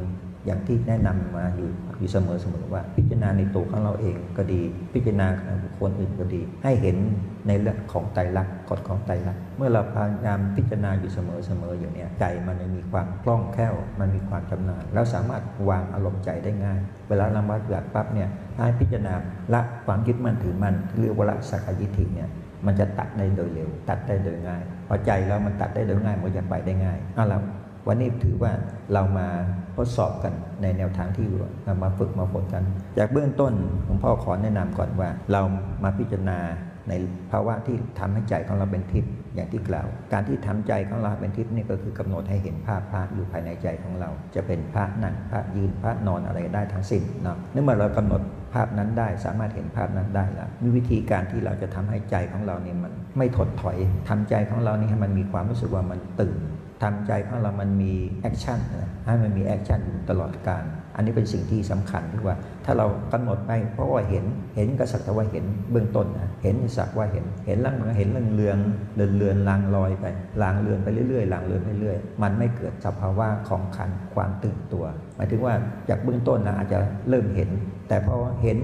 [0.49, 2.29] อย่างที่แนะนำมาอยู่อยู่เสม
[2.61, 4.61] อๆว่า พิจารณาในตัวของเราเองก็ดี
[4.95, 5.27] พิจารณา
[5.63, 6.97] บุคคลอื่นก็ดี ให้เห็น
[7.47, 19.15] ในเรื่องของไตรลักษณ์กฎของไตรลักษณ์เมื่อเราพยายามพิจารณาอยู่เสมอๆออย่างนี้ใจมันมีความคล่องแคล่ว มันมีความจำนาญแล้วสามารถวางอารมณ์ใจได้ง่าย เวลาเรามาเกิดปั๊บเนี่ยให้พิจารณา
[19.55, 22.31] ละความยึดมั่นถือมั่นเรียกว่าละสักยิทิเนี่ย
[22.67, 27.39] มันจะตัดได้โดยเร็ว ตัดได้โดยง่ายพอใจแล้วมันตัดได้โดยง่ายมันจะไปได้ง่ายเอาละ
[27.89, 28.53] วันนี้ถือว่า
[28.93, 29.29] เรามา
[29.77, 31.27] ทดสอบกันในแนวทางที่
[31.65, 32.65] เรามาฝึกมาฝนกัน
[32.99, 33.53] จากเบื้องต้น
[33.85, 35.43] หลวงพ่อขอแนะนำก่อนว่า เรา
[35.85, 36.39] มาพิจารณา
[36.89, 36.93] ใน
[37.31, 48.23] ภาวะที่ทำให้ใจของเราเป็นทิพย์อย่างที่กล่าว การที่ทำใจของเราเป็นทิพย์นี่ก็คือกำหนดให้เห็นภาพพระอยู่ภายในใจของเรา จะเป็นพระนั่งพระยืนพระนอนอะไรได้ทั้งสิ้นเนาะเนื่อเมื่อเรากำหนด
[48.55, 53.79] ภาพนั้นได้สามารถเห็นภาพนั้นได้แล้วมีวิธีการที่เราจะทำให้ใจของเราเนี่ยมันไม่ถดถอย
[54.09, 56.39] ทำใจของเรานี่ให้มันมีความรู้สึกว่ามันตื่น
[56.83, 60.65] ทำใจของเรามันมี action นะให้มันมี action อยู่ตลอดการ
[60.97, 64.25] อันนี้เป็นสิ่งที่สำคัญที่ว่า ถ้าเรากำหนดไปเพราะว่าเห็น
[64.57, 68.59] เห็นก็สักแต่ว่าเห็นเบื้องต้นนะเห็นสักว่าเห็นเห็นล่างเห็นเรื่องเรือง
[68.95, 70.07] เรือนเรือนลางลอยไป
[70.43, 74.85] ลางเรือนไปเรื่อยๆลางเรือนไปเรื่อยมันไม่เกิดสภาวะของขันความตื่นตัว
[75.17, 75.55] หมายถึงว่า
[75.89, 77.51] จากเบื้องต้นนะอาจจะเริ่มเห็น
[77.89, 78.59] แต่พอเห็น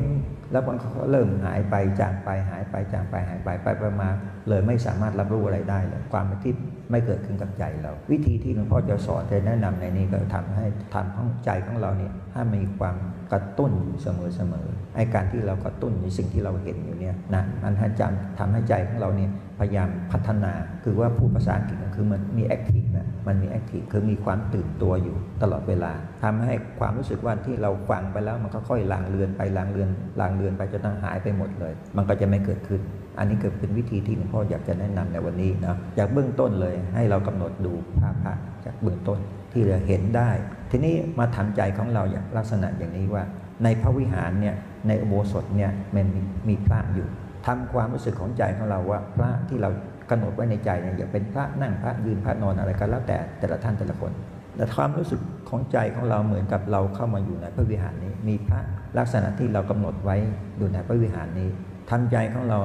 [0.52, 4.11] แล้วมันก็เริ่มหายไปจางไปหายไปจางไปหายไปไปไปมา
[4.48, 12.96] เลยไม่สามารถรับรู้อะไรได้เลยความทิพย์ไม่เกิดขึ้นกับใจเรา วิธีที่หลวงพ่อจะสอนจะแนะนำในนี้ก็ทำให้ทำห้องใจของเราเนี่ยให้มีความ
[13.33, 19.30] กระตุ้นอยู่เสมอเสมอไอ้การที่เรากระตุ้นในสิ่งที่เราเห็นอยู่เนี่ยนะมันให้จำทำให้ใจของเราเนี่ย
[19.61, 20.52] พยายามพัฒนา
[20.85, 29.88] คือว่าพูดภาษาอังกฤษคือมันมี active นะมันมี active คือมีความตื่นตัวอยู่ตลอดเวลาทำให้ความรู้สึกว่าที่เราฟังไปแล้วมันก็ค่อยลางเลือนไปลางเลือน
[30.20, 32.80] ลางเลือนไปจนตั้งหายไปหมดเลย มันก็จะไม่เกิดขึ้น
[33.18, 39.18] อันนี้เกิดเป็นวิธีที่หลวงพ่ออยากจะแนะนำในวันนี้นะจากเบื้องต้นเลยให้เรากำหนดดูภาพพระจากเบื้องต้น
[39.53, 40.31] ที่เราเห็นได้
[40.70, 43.22] ทีนี้มาทำใจของเราอย่างลักษณะอย่างนี้ว่า
[43.64, 44.55] ในพระวิหารเนี่ย
[44.88, 46.07] ในอุโบสถเนี่ยมัน
[46.48, 47.07] มีพระอยู่
[47.46, 49.70] ทำความรู้สึกของใจของเราว่าพระที่เรา
[50.11, 54.12] กำหนดไว้ในใจเนี่ยอย่าเป็นพระนั่งพระยืนพระนอนอะไรก็แล้วแต่แต่ละท่านแต่ละคน
[54.57, 58.61] แต่ความรู้สึกของใจของเราเหมือนกับเราเข้ามาอยู่ในพระวิหารนี้ มีพระ
[58.98, 60.16] ลักษณะที่เรากำหนดไว้
[60.59, 61.48] อยู่ในพระวิหารนี้
[61.90, 62.59] ทำใจของเรา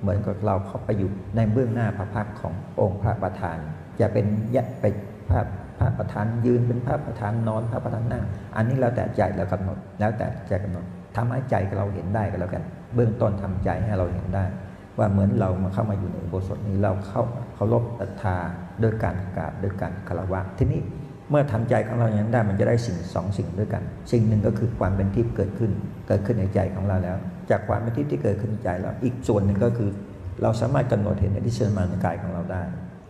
[0.00, 3.58] เหมือนกับเราเข้าไปอยู่ในเบื้องหน้าพระพักขององค์พระประธาน
[4.00, 4.84] จะเป็นยะไป
[5.30, 5.40] พระ
[5.78, 8.24] พระประธานยืนเป็นพระประธานนอนพระประธานนั่ง
[8.56, 10.84] อันนี้แล้วแต่ใจเรากำหนด แล้วแต่ใจกำหนด
[11.16, 14.44] ทำให้ใจเราเห็นได้ก็แล้วกัน เบื้องต้นทำใจให้เราเห็นได้
[14.98, 17.22] ว่าเหมือนเรามาเข้ามาอยู่ในโบสถนี้เราเข้า
[17.54, 18.36] เคารพศรัทธา
[18.82, 20.80] ด้วยการกราบด้วยการคารวะทีนี้
[21.30, 23.82] เมื่อทำใจของเราอย่างนั้นได้มันจะได้สิ่งสองสิ่งด้วยกัน
[24.12, 25.70] สิ่งหนึ่งก็คือความเป็นทิพย์เกิดขึ้น
[26.08, 27.16] เกิดขึ้นในใจของเราแล้ว
[27.50, 29.90] จากความเป็นทิพย์ที่เกิดขึ้นในใจเราอีกส่วนหนึ่งก็คือ
[30.42, 32.62] เราสามารถกำหนดเห็นในที่เชิญมานกายของเราได้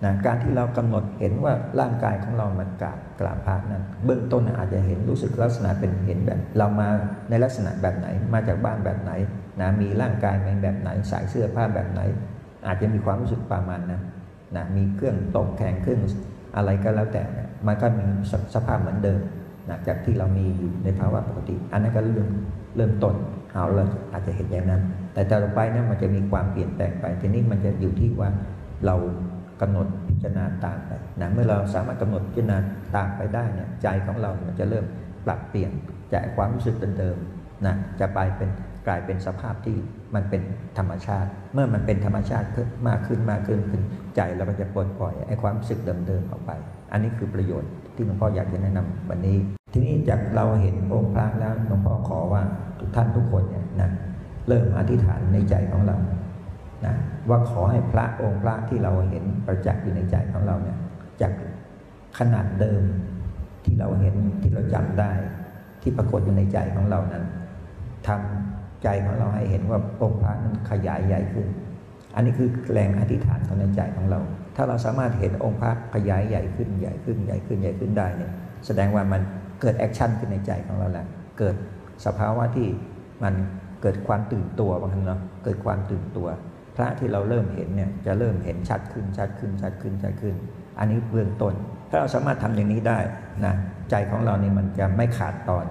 [0.04, 6.88] นะการที่เรากำหนดเห็นว่าร่างกายของเรามันกราบกราบพระนั้น เบื้องต้นอาจจะเห็นรู้สึกลักษณะเป็นเห็นแบบ เรามา
[7.30, 9.12] ในลักษณะแบบไหนมาจากบ้านแบบไหน
[9.60, 12.00] นะมีร่างกายเป็นแบบไหนใส่เสื้อผ้าแบบไหน
[12.66, 16.00] อาจจะมีความรู้สึกประมาณนั้นะมีเครื่องตกแข่งเครื่อง
[16.56, 17.22] อะไรก็แล้วแต่
[17.66, 18.04] มันก็มี
[18.54, 19.20] สภาพเหมือนเดิม
[19.68, 22.28] นะจากที่เรามีอยู่ในภาวะปกติ อันนั้นก็เริ่ม
[22.76, 23.14] เริ่มต้น
[23.54, 24.82] เอาเราอาจจะเห็นอย่างนั้น
[25.14, 28.30] แต่ต่อไปนั้นมันจะมีความเปลี่ยนแปลงไป ทีนี้มันจะอยู่ที่ว่า
[28.86, 28.96] เรา
[29.60, 32.56] กำหนดพิจารณาตามไปนะเมื่อเราสามารถกำหนดพิจารณา
[32.96, 34.84] ตามไปได้เนี่ยใจของเรามันจะเริ่ม
[35.26, 35.72] ปรับเปลี่ยน
[36.12, 38.50] จากความรู้สึกเดิมๆนะจะไปเป็น
[38.86, 39.76] กลายเป็นสภาพที่
[40.14, 40.42] มันเป็น
[40.78, 42.46] ธรรมชาติ เมื่อมันเป็นธรรมชาติ
[42.88, 43.82] มากขึ้นมากขึ้นขึ้น
[44.16, 46.50] ใจเราก็จะปลดปล่อยไอ้ความรู้สึกเดิมๆออกไป
[46.92, 49.38] อันนี้คือประโยชน์ที่หลวงพ่ออยากจะแนะนำวันนี้
[49.70, 52.42] ทีนี้จากเราเห็นองค์พระแล้วหลวงพ่อขอว่า
[52.78, 53.90] ทุกท่านทุกคนเนี่ยนะ
[54.48, 55.96] เริ่มอธิษฐานในใจของเรา
[56.86, 56.94] นะ
[57.28, 60.76] ว่าขอให้พระองค์พระที่เราเห็นประจักษ์อยู่ในใจของเราเนี่ย
[61.20, 61.32] จาก
[62.18, 62.82] ขนาดเดิม
[63.64, 65.12] ที่เราเห็นที่เราจำได้
[65.82, 67.24] ที่ปรากฏอยู่ในใจของเรานั้น
[68.06, 71.46] ทำใจของเราให้เห็นว่าองค์พระนั้นขยายใหญ่ขึ้น
[72.14, 74.20] อันนี้คือแรงอธิษฐานของในใจของเรา
[74.56, 78.32] ถ้าเราสามารถเห็นองค์พระขยายใหญ่ขึ้นใหญ่ขึ้นใหญ่ขึ้นใหญ่ขึ้นได้เนี่ย
[78.66, 79.22] แสดงว่ามัน
[79.60, 81.06] เกิด action ขึ้นในใจของเราแล้ว
[81.38, 81.54] เกิด
[82.06, 82.68] สภาวะที่
[83.22, 83.34] มัน
[83.82, 86.28] เกิดความตื่นตัวบางครั้งเนาะเกิดความตื่นตัว
[86.76, 90.34] พระที่เราเริ่มเห็นเนี่ยจะเริ่มเห็นชัดขึ้นชัดขึ้นชัดขึ้นชัดขึ้น
[90.78, 91.54] อันนี้เบื้องต้น
[91.90, 92.98] ถ้าเราสามารถทำอย่างนี้ได้
[93.44, 93.54] นะ
[93.90, 95.66] ใจของเราเนี่ยมันจะไม่ขาดตอน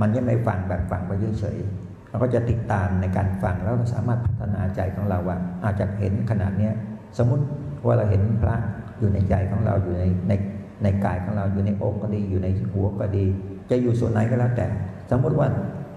[0.00, 6.74] มันจะไม่ฟังแบบฟังไปเฉยๆเราก็จะติดตามในการฟังแล้วเราสามารถพัฒนาใจของเราว่าอาจจะเห็นขนาดเนี้ย
[7.18, 7.44] สมมติ
[7.86, 8.56] ว่าเราเห็นพระ
[8.98, 10.32] อยู่ในใจของเราอยู่ในใน
[10.82, 13.24] ในกายของเราอยู่ในอกก็ดีอยู่ในหัวก็ดี
[13.70, 14.66] จะอยู่ส่วนไหนก็แล้วแต่
[15.10, 15.48] สมมติว่า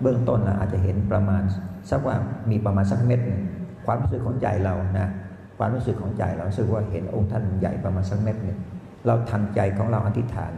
[0.02, 1.44] เบื้องต้นเราอาจจะเห็นประมาณ
[1.89, 2.15] สักว่า
[2.52, 3.42] มีประมาณสักเม็ดหนึ่ง
[3.86, 5.10] ความรู้สึกของใจเรานะ
[5.58, 8.60] ความรู้สึกของใจเราสึกว่าเห็นองค์ท่านใหญ่ประมาณสักเม็ดหนึ่ง
[9.08, 10.52] เราทำใจของเราอธิษฐาน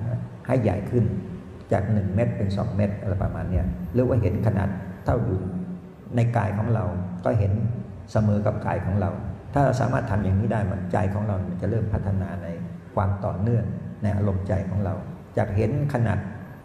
[0.47, 1.03] ให้ใหญ่ขึ้น
[1.71, 3.61] จากหนึ่งเม็ดเป็นสองเม็ดอะไรประมาณนี้
[3.93, 4.69] หรือว่าเห็นขนาด
[5.05, 5.39] เท่าอยู่
[6.15, 6.85] ในกายของเรา
[7.25, 7.51] ก็เห็น
[8.11, 9.09] เสมอกับกายของเรา
[9.53, 12.47] ถ้าเราสามารถทำอย่างนี้ได้มันใจของเรามันจะเริ่มพัฒนาใน
[12.95, 13.65] ความต่อเนื่อง
[14.01, 14.93] ในอารมณ์ใจของเรา
[15.37, 16.19] จากเห็นขนาด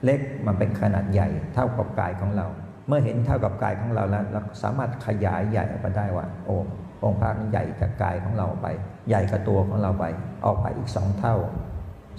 [0.05, 2.46] เล็กมันเป็นขนาดใหญ่เท่ากับกายของเรา
[2.88, 6.57] เมื่อเห็นเท่ากับกายของเราแล้วเราสามารถขยายใหญ่ออกไปได้ว่า โอ้
[7.05, 8.66] องค์พระมันใหญ่จากกายของเราไป
[9.09, 10.05] ใหญ่กับตัวของเราไป
[10.44, 11.37] ออกไปอีกสองเท่า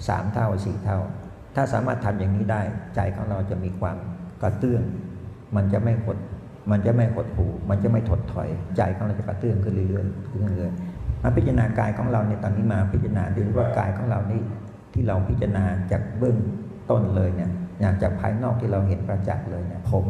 [0.08, 0.98] สามเท่าสี่เท่า
[1.54, 2.62] ถ้าสามารถทำอย่างนี้ได้
[2.94, 3.96] ใจของเราจะมีความ
[4.42, 4.82] กระเตื้อง
[5.56, 6.18] มันจะไม่หด
[6.70, 14.42] มันจะไม่หดหูมันจะไม่ถดถอยใจของเราจะกระเตื้องขึ้นเรื่อยๆขึ้นเรื่อยๆมาพิจารณากายของเราในตอนนี้มาพิจารณาดูว่ากายของเรานี่
[14.98, 16.38] ที่เราพิจารณาจากเบื้อง
[16.90, 20.06] ต้นเลยเนี่ยอย่างจากภายนอกที่เราเห็นประจักษ์เลยเนี่ยผม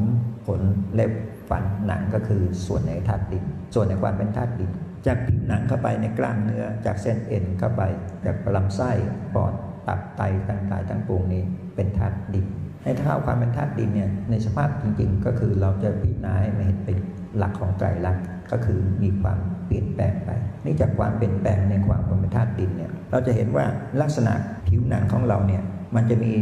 [0.47, 0.63] ขน
[0.95, 1.13] เล็บ
[1.49, 4.71] ฟันหนังก็คือส่วนในธาตุดิน ส่วนในความเป็นธาตุดิน
[5.07, 7.83] จากผิวหนังเข้าไปในกล้ามเนื้อจากเส้นเอ็นเข้าไป
[8.25, 8.91] จากลำไส้
[9.35, 9.53] ปอด
[9.89, 11.43] ตับไตต่างๆทั้งปวงนี้
[11.77, 12.47] เป็นธาตุดิน
[12.85, 16.99] ในเท่าความเป็นธาตุดินเนี่ยในสภาพจริงๆ ก็คือเราจะพิจารณาให้มันเห็นเป็น
[17.37, 20.31] หลักของไตรลักษณ์ก็คือมีความเปลี่ยนแปลงไป
[20.65, 23.65] นี่จากความเปลี่ยนแปลงในความเป็นธาตุดินเนี่ยเราจะเห็นว่า
[24.01, 24.33] ลักษณะ
[24.69, 25.63] ผิวหนังของเราเนี่ย
[25.95, 26.33] มันจะมี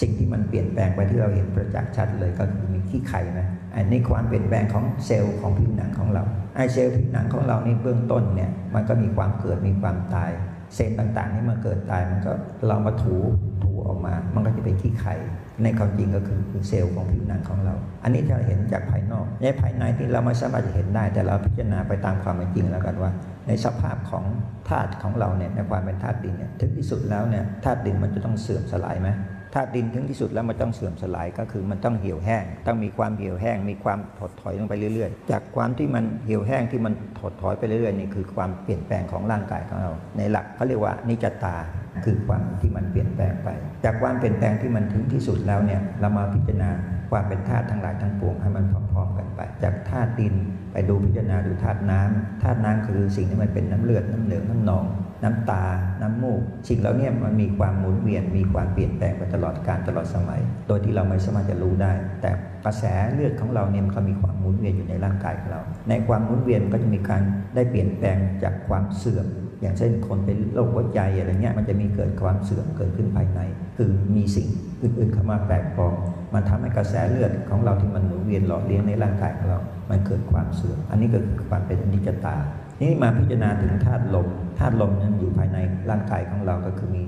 [0.00, 6.22] สิ่งที่มันเปลี่ยนแปลงไปที่เราเห็นประจักษ์ชัดเลยก็คือมีขี้ไข่นะอันนี้ความเปลี่ยนแปลงของเซลล์ของผิวหนังของเรา
[6.56, 10.30] ไอเซลล์ผิวหนังของเรานี่เบื้องต้นเนี่ยมันก็มีความเกิดมีความตาย
[10.74, 12.32] เซลล์ต่างๆที่มันเกิดตายมันก็
[12.66, 13.16] เรามาถู
[13.62, 15.14] ถูออกมา มันก็จะเป็นขี้ไข่
[15.62, 23.10] ในความจริงก็คือคือเซลล์ของผิวหนังของเรา อันนี้เราเห็นจากภายนอกในภายในที่เราไม่สามารถจะเห็นได้ แต่เราพิจารณาไปตามความเป็นจริงแล้วกันว่า
[23.48, 24.24] ในสภาพของ
[24.68, 29.08] ธาตุของเราเนี่ยในความเป็นธาตุดินเนี่ยถึงที่สุดแล้วเนี่ยธาตุดินมันจะต้องเสื่อมสลายไหม
[29.54, 41.56] ธาตุดินถึงที่สุดแล้วมันต้องเสื่อมสลายก็คือมันต้องเหี่ยวแห้ง ต้องมีความเหี่ยวแห้ง มีความถดถอยลงไปเรื่อยๆ จากความที่มันเหี่ยวแห้งที่มันถดถอยไปเรื่อยๆนี่คือความเปลี่ยนแปลงของร่างกายของเรา ในหลักเขาเรียกว่านิจตา
[42.04, 43.48] คือความที่มันเปลี่ยนแปลงไป
[43.84, 46.70] จากความเปลี่ยนแปลงที่มันถึงที่สุดแล้วเนี่ยเรามาพิจารณา
[47.10, 50.34] ความเป็นธาตุทั้งหลายทั้งปวงให้มันพร้อมๆกันไป จากธาตุดิน
[50.72, 54.84] ไปดูพิจารณาดูธาตุน้ำธาตุน้ำคือสิ่งที่มันเป็นน้ำเลือดน้ำเหลืองน้ำหนอง
[55.24, 55.64] น้ำตา
[56.00, 62.30] น้ำมูกสิ่งเหล่านี้มันมีความหมุนเวียน มีความเปลี่ยนแปลงไปตลอดการตลอดสมัย โดยที่เราไม่สามารถจะรู้ได้ แต่
[62.64, 67.22] กระแสเลือดของเราเนี่ยมันก็มีความหมุนเวียนอยู่ในร่างกายของเรา ในความหมุนเวียนก็จะมีการ
[67.54, 69.26] ได้เปลี่ยนแปลงจากความเสื่อม
[69.60, 73.40] อย่างเช่นคนเป็นโรคหัวใจอะไรเงี้ย มันจะมีเกิดความเสื่อมเกิดขึ้นภายใน
[73.76, 74.48] คือมีสิ่ง
[74.82, 75.94] อื่นๆเข้ามาแปลกปลอม
[76.34, 82.36] มันทำให้กระแสเลือดของเราที่มันหมุนเวียนหล่อเลี้ยงในร่างกายของเรา มันเกิดความเสื่อม อันนี้ก็คือความเป็นอนิจจตา
[82.80, 85.58] นี่มาพิจารณาถึงธาตุลมธาตุลมนั้นอยู่ภายใน
[85.90, 87.02] ร่างกายของเราก็คือมี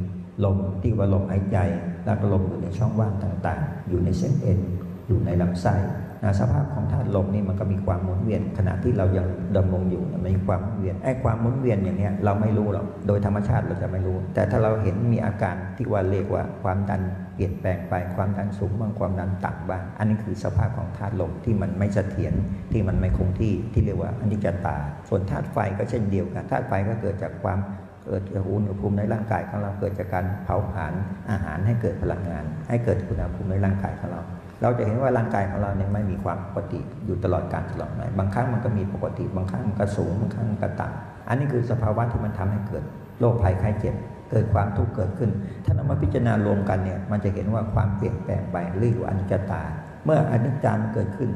[0.44, 1.58] ลมที่ว่าลมหายใจ
[2.04, 4.60] แล้วก็ลมอยู่ในช่องว่างต่างๆ อยู่ในเส้นเอ็น
[5.06, 5.74] อยู่ในลำไส้
[6.22, 17.02] นะสภาพของธาตุลมนี่มันก็มีความหมุนเวียน ขณะที่เรายังดำรงอยู่มันมีความหมุนเวียนไอ้ความหมุนเวียนอย่างเนี้ยเราไม่รู้หรอกโดยธรรมชาติเราจะไม่รู้ แต่ถ้าเราเห็นมีอาการที่ว่าเรียกว่าความดัน
[17.34, 22.34] เปลี่ยนแปลงไปความดันสูงบ้างความดันต่ำบ้างอันนี้คือสภาพของธาตุลมที่มันไม่เสถียร
[22.72, 24.76] ที่มันไม่คงที่ที่เรียกว่าอนิจจตา
[25.08, 27.58] ส่วนธาตุไฟก็เช่นเดียวกันธาตุไฟก็เกิดจากความ
[28.04, 30.92] เกิดอุณหภูมิในร่างกายของเราเกิดจากการเผาผลาญ
[31.30, 34.22] อาหารให้เกิดพลังงาน ให้เกิดอุณหภูมิในร่างกายของเรา
[34.62, 42.84] เราจะเห็นว่าร่างกายของเราเนี่ยไม่มีความปกติอยู่ตลอดการตลอดไปบางครั้งมันก็มีปกติ บางครั้งมันก็สูงบางครั้งมันก็ต่ำอันนี้คือสภาวะที่มันทำให้เกิด
[43.20, 43.94] โรคภัยไข้เจ็บ
[44.30, 45.30] เกิดความทุกข์เกิดขึ้น
[45.64, 49.62] ถ้าเรามาพิจารณารวมกันเนี่ยมันจะเห็นว่าความเปลี่ยนแปลงไปเรียกว่อนิจจตา
[50.04, 51.30] เมื่ออนิจจามันเกิดขึ้น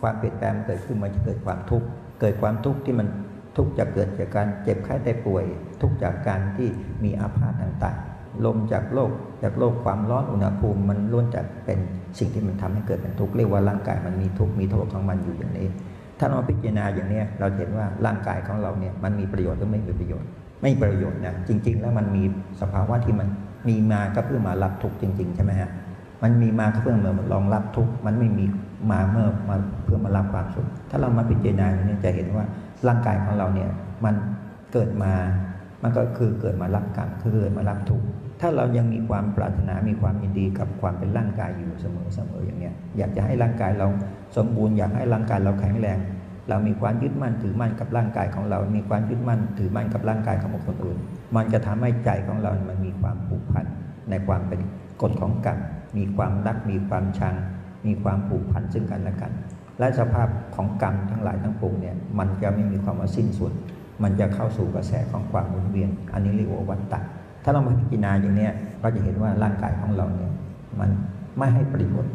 [0.00, 1.86] ความเปลี่ยนแปลงเกิดขึ้นมันจะเกิดความทุกข์
[2.20, 3.08] เกิดความทุกข์ที่มัน
[3.56, 5.44] ทุกข์จะเกิดจากการเจ็บไข้ได้ป่วย
[5.80, 6.68] ทุกข์จากการที่
[7.04, 8.09] มีอาพาธต่างๆ
[8.44, 9.10] ลมจากโลก
[9.42, 11.78] จากโลกความร้อนอุณหภูมิ มันล้วนจากเป็น
[12.18, 15.66] สิ่งที่มันทำให้เกิดเป็นทุกข์เรียกว่าร่างกายมันมีทุกข์มีโทษของมันอยู่อย่างนี้
[16.18, 20.28] ถ้าเราพิจารณาอย่างนี้เราเห็นว่าร่างกายของเราเนี่ยมันมีประโยชน์หรือไม่มีประโยชน์
[20.62, 22.22] ไม่ประโยชน์นะจริง ๆ แล้วมันมี
[22.60, 23.28] สภาวะที่มัน
[23.68, 25.70] มีมาก็เพื่อมารับทุกข์จริง ๆ ใช่ไหมฮะ
[26.22, 28.44] มันมีมาเพื่อมารองรับทุกข์มันไม่มี
[28.90, 32.44] มาเมื่อมาเพื่อมารับความสุขถ้าเรามาพิจารณาเนี่ยจะเห็นว่า
[32.88, 33.70] ร่างกายของเราเนี่ย
[34.04, 34.14] มัน
[34.72, 35.12] เกิดมา
[35.82, 38.06] มันก็คือเกิดมารับกรรมคือเกิดมารับทุกข์
[38.40, 43.86] ถ้าเรายังมีความปรารถนา มีความยินดีกับความเป็นร่างกายอยู่เสมอเสมออย่างเนี้ย อยากจะให้ร่างกายเรา
[44.36, 45.98] สมบูรณ์ อยากให้ร่างกายเราแข็งแรง
[46.48, 50.98] เรามีความยึดมั่นถือมั่นกับร่างกายของเรา มีความยึดมั่นถือมั่นกับร่างกายของคนอื่น
[51.36, 53.66] มันจะทำให้ใจของเรา มันมีความผูกพัน
[54.10, 54.60] ในความเป็น
[55.02, 55.58] กฎของกรรม
[55.96, 57.34] มีความรัก มีความชัง
[57.86, 59.32] มีความผูกพันซึ่งกันและกัน
[59.78, 63.52] และสภาพของกรรมทั้งหลายทั้งปวงเนี่ย มันจะไม่มีความว่าสิ้นสุด
[64.02, 67.00] มันจะเข้าสู่กระแสของความหมุนเวียน อันนี้เรียกว่าวัฏฏะ
[67.44, 68.48] ถ้าเรามาพิจารณาอย่างนี้
[68.82, 70.32] ก็จะเห็นว่าร่างกายของเราเนี่ย
[70.80, 70.90] มัน
[71.38, 72.12] ไม่ให้ประโยชน์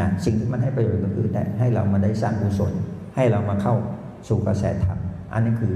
[0.00, 1.26] นะสิ่งที่มันให้ประโยชน์ก็คือ
[1.58, 2.72] ให้เรามาได้สร้างกุศล
[3.16, 3.74] ให้เรามาเข้า
[4.28, 4.98] สู่กระแสธรรม
[5.32, 5.74] อันนี้คือ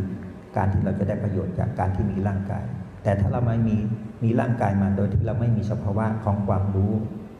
[0.56, 2.64] การที่เราจะได้ประโยชน์จากการที่มีร่างกาย
[3.02, 3.76] แต่ถ้าเราไม่มี
[4.24, 6.92] มีร่างกายมาโดยที่เราไม่มีสภาวะของความรู้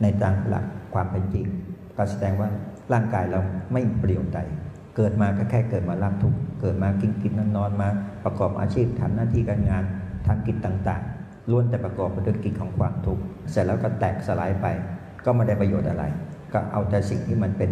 [0.03, 1.46] ในตามหลักความเป็นจริง
[1.96, 2.48] ก็แสดงว่า
[2.92, 3.40] ร่างกายเรา
[3.72, 4.38] ไม่เปลี่ยวใด
[4.96, 7.88] เกิดมาก็แค่เกิดมารับทุกเกิดมากินกินนอนนอนมา
[8.25, 9.85] ประกอบอาชีพทำหน้าที่การงาน
[10.27, 11.03] ทำกิจต่าง
[11.50, 14.66] ล้วนแต่ประกอบไปด้วยกิจของความทุกข์เสร็จแล้วก็แตกสลายไป
[15.24, 16.05] ก็ไม่ได้ประโยชน์อะไร
[16.52, 17.70] ก็เอาแต่สิ่งที่มันเป็น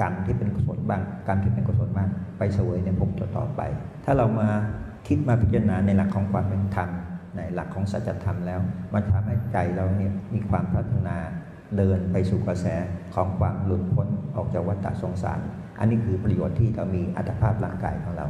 [0.00, 3.60] กรรมที่เป็นกุศลบ้างกรรมที่เป็นกุศลบ้างไปเสวยในภพต่อไป
[4.04, 4.48] ถ้าเรามา
[5.08, 6.88] คิดมาพิจารณาในหลักของความเป็นธรรม
[7.36, 8.60] ในหลักของสัจธรรมแล้ว
[8.94, 11.16] มันทำให้ใจเราเนี่ยมีความพัฒนา
[11.76, 12.66] เดินไปสู่กระแส
[13.14, 15.38] ของความหลุดพ้นออกจากวัฏสงสาร
[15.78, 18.26] อันนี้คือประโยชน์ที่เรามีอัตภาพร่างกายของเรา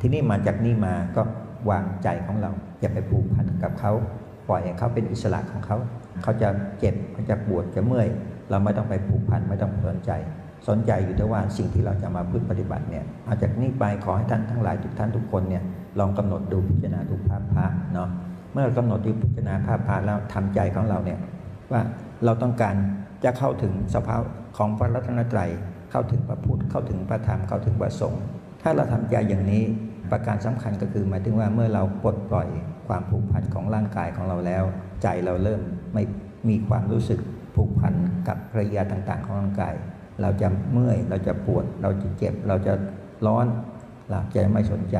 [0.00, 1.22] ที่นี่มาจากนี่มาก็
[1.70, 3.92] วางใจของเรา อย่าไปผูกพันกับเขา
[4.48, 5.76] ปล่อยให้เขาเป็นอิสระของเขา
[6.22, 8.08] เขาจะเจ็บเขาจะปวดจะเมื่อย
[8.50, 10.10] เราไม่ต้องไปผูกพันไม่ต้องสนใจ
[10.68, 15.62] สนใจอยู่แต่ว่าสิ่งที่เราจะมาพึ่งปฏิบัติเนี่ยอาจากนี้ไปขอให้ท่านทั้งหลายทุกท่านทุกคนเนี่ย
[15.98, 18.08] ลองกำหนดดูพิจารณาดูภาพพระเนาะ
[18.52, 21.18] เมื่อกำหนดดูพิจารณาภาพพระแล้วทำใจของเราเนี่ย
[21.72, 21.80] ว่า
[22.24, 22.74] เราต้องการ
[23.24, 24.20] จะเข้าถึงสภาพ
[24.56, 25.50] ของพระรัตนตรัย
[25.90, 28.22] เข้าถึงพระพุทธเข้าถึงพระธรรมเข้าถึงพระสงฆ์
[28.62, 29.62] ถ้าเราทำใจอย่างนี้
[30.10, 32.48] ประการสำคัญก็คือหมายถึงว่าเมื่อเราปลดปล่อย
[32.88, 34.64] ความผูกพันของร่างกายของเราแล้ว
[35.02, 35.60] ใจเราเริ่ม
[35.94, 36.02] ไม่
[36.48, 37.20] มีความรู้สึก
[37.54, 37.94] ผูกพัน
[38.28, 39.74] กับกริยาต่าง ๆ ของร่างกาย
[40.22, 42.72] เราจะเมื่อยเราจะปวด เราจะเจ็บ เราจะ
[43.26, 43.46] ร้อน
[44.10, 44.96] เราจะไม่สนใจ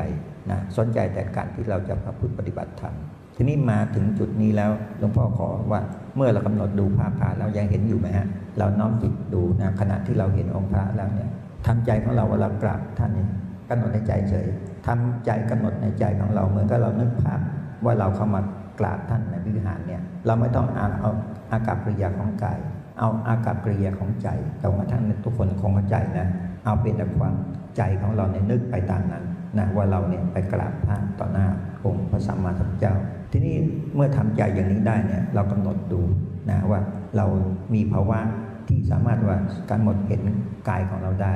[0.50, 2.94] นะสนใจแต่การที่เราจะประพฤติปฏิบัติธรรม
[3.36, 5.80] ทีนี้มาถึงจุดนี้แล้วหลวงพ่อขอว่า
[6.16, 8.26] เมื่อเรากำหนดดูภาพพระเรายังเห็นอยู่ไหมฮะ
[8.58, 11.30] เราน้อมจิตดูนะขณะที่เราเห็นองค์พระแล้วเนี่ย
[11.66, 13.26] ทำใจของเราเวลากราบท่านนี่
[13.68, 14.46] กำหนดในใจเฉย
[14.86, 17.40] ทำใจกำหนดในใจของเราเหมือนกับเรานึกภาพ
[17.84, 18.40] ว่าเราเข้ามา
[18.80, 21.10] กราบท่านในวิหารเนี่ยเราไม่ต้องอ่านเอา
[21.50, 22.58] อากับกริยาของกาย
[22.98, 24.28] เอาอากับกริยาของใจ
[24.60, 26.28] แต่ว่าท่านทุกคนคงเข้าใจนะ
[26.64, 27.34] เอาเป็นแต่ความ
[27.76, 29.24] ใจของเราในนึกไปตามนั้น
[29.58, 31.46] นะว่าเราเนี่ยไปกราบพระต่อหน้า
[31.84, 32.94] องค์พระสัมมาสัมพุทธเจ้า
[33.32, 33.54] ทีนี้
[33.94, 36.00] เมื่อทำใจอย่างนี้ได้เนี่ยเรากำหนดดู
[36.50, 36.80] นะว่า
[37.16, 37.26] เรา
[37.74, 38.18] มีภาวะ
[38.68, 39.36] ที่สามารถว่า
[39.70, 40.22] การหมดเห็น
[40.68, 41.34] กายของเราได้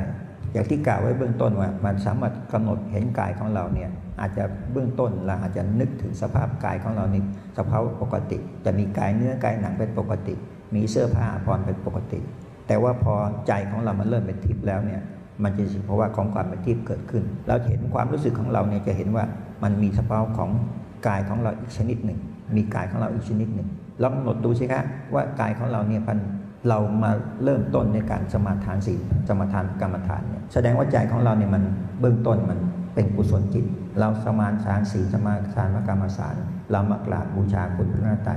[0.52, 7.22] อย่างที่กล่าวไว้เบื้องต้นว่า มันสามารถกำหนดเห็นกายของเราเนี่ยอาจจะเบื้องต้นเราอาจจะนึกถึงสภาพกายของเรานี่
[7.58, 10.34] สภาพปกติ จะมีกายเนื้อกายหนังเป็นปกติ
[10.74, 12.20] มีเสื้อผ้าพรเป็นปกติ
[12.66, 13.14] แต่ว่าพอ
[13.46, 15.00] ใจของเรามันเริ่มเป็นทิพย์แล้วเนี่ย
[15.42, 19.24] มันจะเพราะว่าของความเป็นทิพย์เกิดขึ้น เราเห็นความรู้สึกของเราเนี่ยจะเห็นว่า
[19.62, 20.50] มันมีสภาพของ
[21.06, 22.18] กายของเราอีกชนิดหนึ่ง
[22.56, 23.68] มีกายของเราอีกชนิดหนึ่ง
[24.02, 24.84] ลองกำหนดดูสิครับ
[25.14, 26.18] ว่ากายของเราเนี่ยพัน
[26.68, 27.10] เรามา
[27.44, 31.62] เริ่มต้นในการสมาทานศีลสมาทานกรรมฐานเนี่ยแสดงว่าใจของเราเนี่ยมัน
[32.00, 32.58] เบื้องต้นมัน
[32.94, 33.64] เป็นกุศลจิต
[33.98, 36.34] เราสมาทานศีลสมาทานกรรมฐาน
[36.70, 38.30] เรามากราบบูชาคุณพระนาต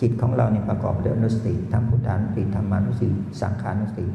[0.00, 3.08] จิตของเราเนี่ยประกอบด้วยนุสติธรรมพุทธานุสติธรรมานุสติ
[3.40, 4.06] สังขานุสติ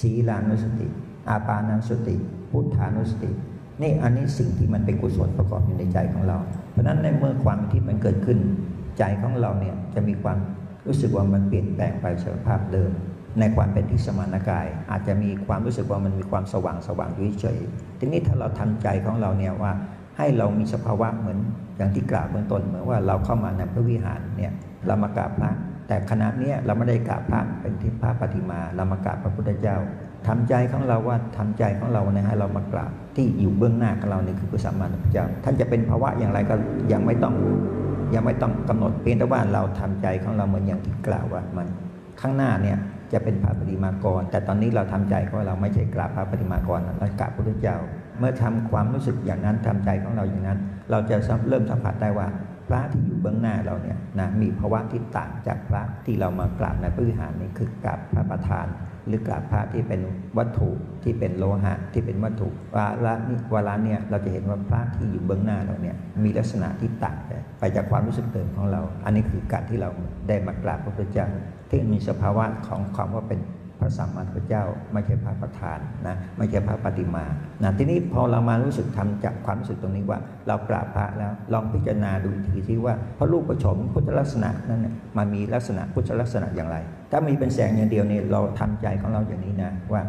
[0.00, 0.86] ศีลานุสติ
[1.28, 2.14] อาปานานุสติ
[2.50, 3.30] พุทธานุสติ
[3.82, 6.38] นี่อันนี้สิ่งที่มันเป็นกุศลประกอบอยู่ในใจของเรา
[6.72, 8.38] เพราะฉะนั้นในเมื่อความที่มันเกิดขึ้น
[8.98, 10.38] ใจของเราเนี่ยจะมีความ
[10.86, 12.92] รู้สึกว่ามันเปลี่ยนแปลงไปจากภาพเดิม
[13.40, 17.58] ในความเป็นที่สมานกาย อาจจะมีความรู้สึกว่ามันมีความสว่างสว่างอยู่เฉย
[17.98, 19.72] ทีนี้ถ้าเราทำใจของเราเนี่ยว่า
[20.18, 21.38] ให้เรามีสภาวะเหมือน
[21.76, 24.52] อย่างที่กล่าวเบื้องต้นเหมือนว่าเราเข้ามาในพระวิหารเนี่ย
[24.86, 25.50] เรามากราบพระ
[25.88, 29.76] แต่ขณะนี้เราไม่ได้กราบพระเป็นที่พระปฏิมาเรามากราบพระพุทธเจ้า
[30.26, 36.54] ทำใจของเราว่าทำใจของเราเนี่ยให้เรามากราบที่อยู่เบื้องหน้าของเราเนี่ยคือพระสัมมาสัมพุทธเจ้าท่านจะเป็นภาวะอย่างไรก็
[36.92, 37.34] ยังไม่ต้อง
[38.14, 41.66] ยังไม่ต้องกำหนดเพียงแต่ว่าเราทำใจของเราเหมือนอย่างที่กล่าวว่ามัน
[42.20, 42.78] ข้างหน้าเนี่ย
[43.12, 47.76] จะเป็นพระปฏิมากร แต่ตอนนี้เราทำใจของเราไม่ใช่กราบพระปฏิมากรเรากราบพระพุทธเจ้า
[48.18, 50.58] เมื่อทำความรู้สึกอย่างนั้นทำใจของเราอย่างนั้น
[50.90, 51.16] เราจะ
[51.48, 52.26] เริ่มสัมผัสได้ว่า
[52.68, 58.66] พระที่อยู่เบื้องหน้าเราเนี่ยนะมีภาวะที่ต่างจากพระที่เรามากราบในพระวิหารนี่คือกราบพระประธาน
[59.06, 60.00] หรือกราบพระที่เป็น
[60.38, 60.70] วัตถุ
[61.04, 67.16] ที่เป็นโลหะที่เป็นวัตถุวาระนี้วาระเนี่ยเราจะเห็นว่าพระที่อยู่เบื้องหน้าเราเนี่ยมีลักษณะที่ต่าง
[67.58, 69.90] ไปจากความรู้สึกเดิมของเรา อันนี้คือการที่เรา
[70.28, 71.26] ได้มากราบพระพุทธเจ้า
[71.70, 73.40] ที่มีสภาวะของความว่าเป็น
[73.80, 77.24] พระสัมมาสัมพุทธเจ้าไม่ใช่พระประธานนะไม่ใช่พระปฏิมา
[77.62, 86.76] นะทีนี้พอเรามารู้สึกทำจากความรู้สึกตรงนี้ว่า เรากราบพระแล้วลองพิจารณาดูอีกทีที่ว่าพระรูปประชมพุทธลักษณะนั้นน่ะมันมีลักษณะพุทธลักษณะอย่างไร
[87.10, 90.02] ถ้ามีเป็นแสงอย่างเดียวนี่เราทำใจของเราอย่างนี้นะว่า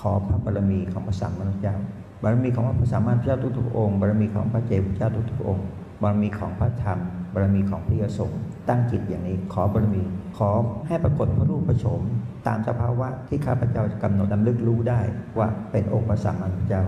[0.00, 1.76] ขอพระบารมีของพระสัมมาสัมพุทธเจ้า
[2.22, 5.64] บารมีของพระสัมมาสัมพุทธเจ้าทุกๆองค์บารมีของพระเจ้าพระเจ้าทุกๆองค์
[6.02, 6.98] บารมีของพระธรรม
[7.32, 10.02] บารมีของพระยสงฆ์ตั้งจิตอย่างนี้ ขอบารมี
[10.36, 10.50] ขอ
[10.86, 12.00] ให้ปรากฏพระรูปพระโฉม
[12.46, 15.00] ตามสภาวะที่ข้าพเจ้ากำหนดดำลึกรู้ได้
[15.38, 16.82] ว่าเป็นองค์พระสัมมาสัมพุทธเจ้า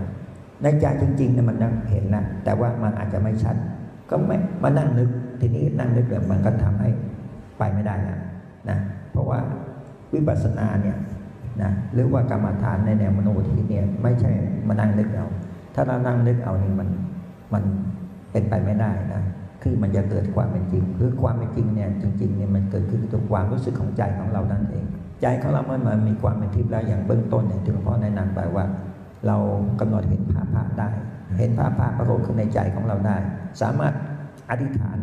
[0.61, 3.55] ในใจจริงๆเนี่ยมันยังเห็นนะแต่ว่ามันอาจจะไม่ชัด
[4.09, 6.89] ก็ไม่มานั่งนึกทีนี้นั่งนึกเนี่ยมันก็ทำให้
[7.57, 8.19] ไปไม่ได้แล้ว
[8.69, 8.77] นะ
[9.15, 9.39] เพราะว่า
[10.13, 10.97] วิปัสสนาเนี่ย
[11.61, 14.31] นะหรือว่ากรรมฐานในแนวมโนทิเนี่ยไม่ใช่
[14.67, 15.27] มานั่งนึกเอา
[15.75, 16.89] ถ้าเรานั่งนึกเอานี่มัน
[17.53, 17.63] มัน
[18.31, 19.23] เป็นไปไม่ได้นะ
[19.63, 24.85] คือมันจะเกิดความเป็นจริง คือความเป็นจริงเนี่ยจริงๆเนี่ยมันเกิดขึ้นจากความรู้สึกของใจของเรานั่นเอง
[25.21, 28.65] ใจของเรามันมันมีความเป็นทิพย์แล้วอย่างเบื้องต้นอย่างที่หลวงพ่อแนะนำไปว่า
[29.27, 29.37] เรา
[29.79, 30.89] กำหนดเห็นภาพภาพได้
[31.39, 33.17] เห็นภาพภาพปรากฏขึ้นในใจของเราได้
[33.61, 33.93] สามารถ
[34.49, 34.97] อธิษฐาน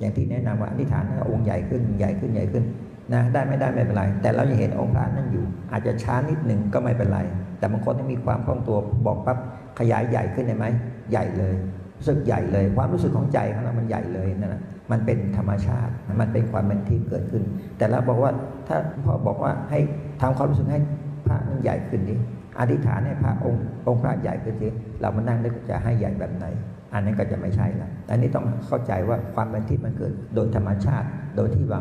[0.00, 2.64] อย่างที่แนะนำว่าอธิษฐานให้องค์ใหญ่ขึ้นใหญ่ขึ้นใหญ่ขึ้น
[3.12, 7.20] นะได้ไม่ได้ไม่เป็นไร แต่เรายังเห็นองค์พระนั่นอยู่ อาจจะช้านิดหนึ่งก็ไม่เป็นไร
[7.58, 9.38] แต่บางคนที่มีความคล่องตัวบอกปั๊บ
[9.78, 10.66] ขยายใหญ่ขึ้นได้ไหม
[11.10, 11.54] ใหญ่เลย
[11.98, 17.42] รู้สึกใหญ่เลย ความรู้สึกของใจของเรามันใหญ่เลยนั่นแหละมันเป็นธรรมชาติมันเป็นความเป็นที่เกิดขึ้น
[17.78, 18.32] แต่เราบอกว่า
[18.68, 19.78] ถ้าพ่อบอกว่าให้
[20.20, 20.80] ทำความรู้สึกให้
[21.26, 22.14] พระนั้นใหญ่ขึ้นดิ
[22.58, 24.68] อธิษฐานให้พระองค์องค์พระใหญ่ขึ้นสิ
[25.00, 26.46] เรามานั่งนึกจะให้ใหญ่แบบไหน
[26.92, 31.80] อันนั้นก็จะไม่ใช่ละอันนี้ต้องเข้าใจว่าความเป็นทิพย์มันเกิดโดยธรรมชาติ โดยที่ว่า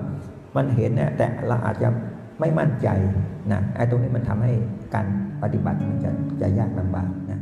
[0.55, 1.89] มันเห็นเนี่ยแต่เราอาจจะ
[2.39, 2.87] ไม่มั่นใจ
[3.51, 4.51] นะไอ้ตรงนี้มันทำให้
[4.95, 5.05] การ
[5.41, 6.11] ปฏิบัติมันจะ
[6.41, 7.40] จะยากลำบากนะ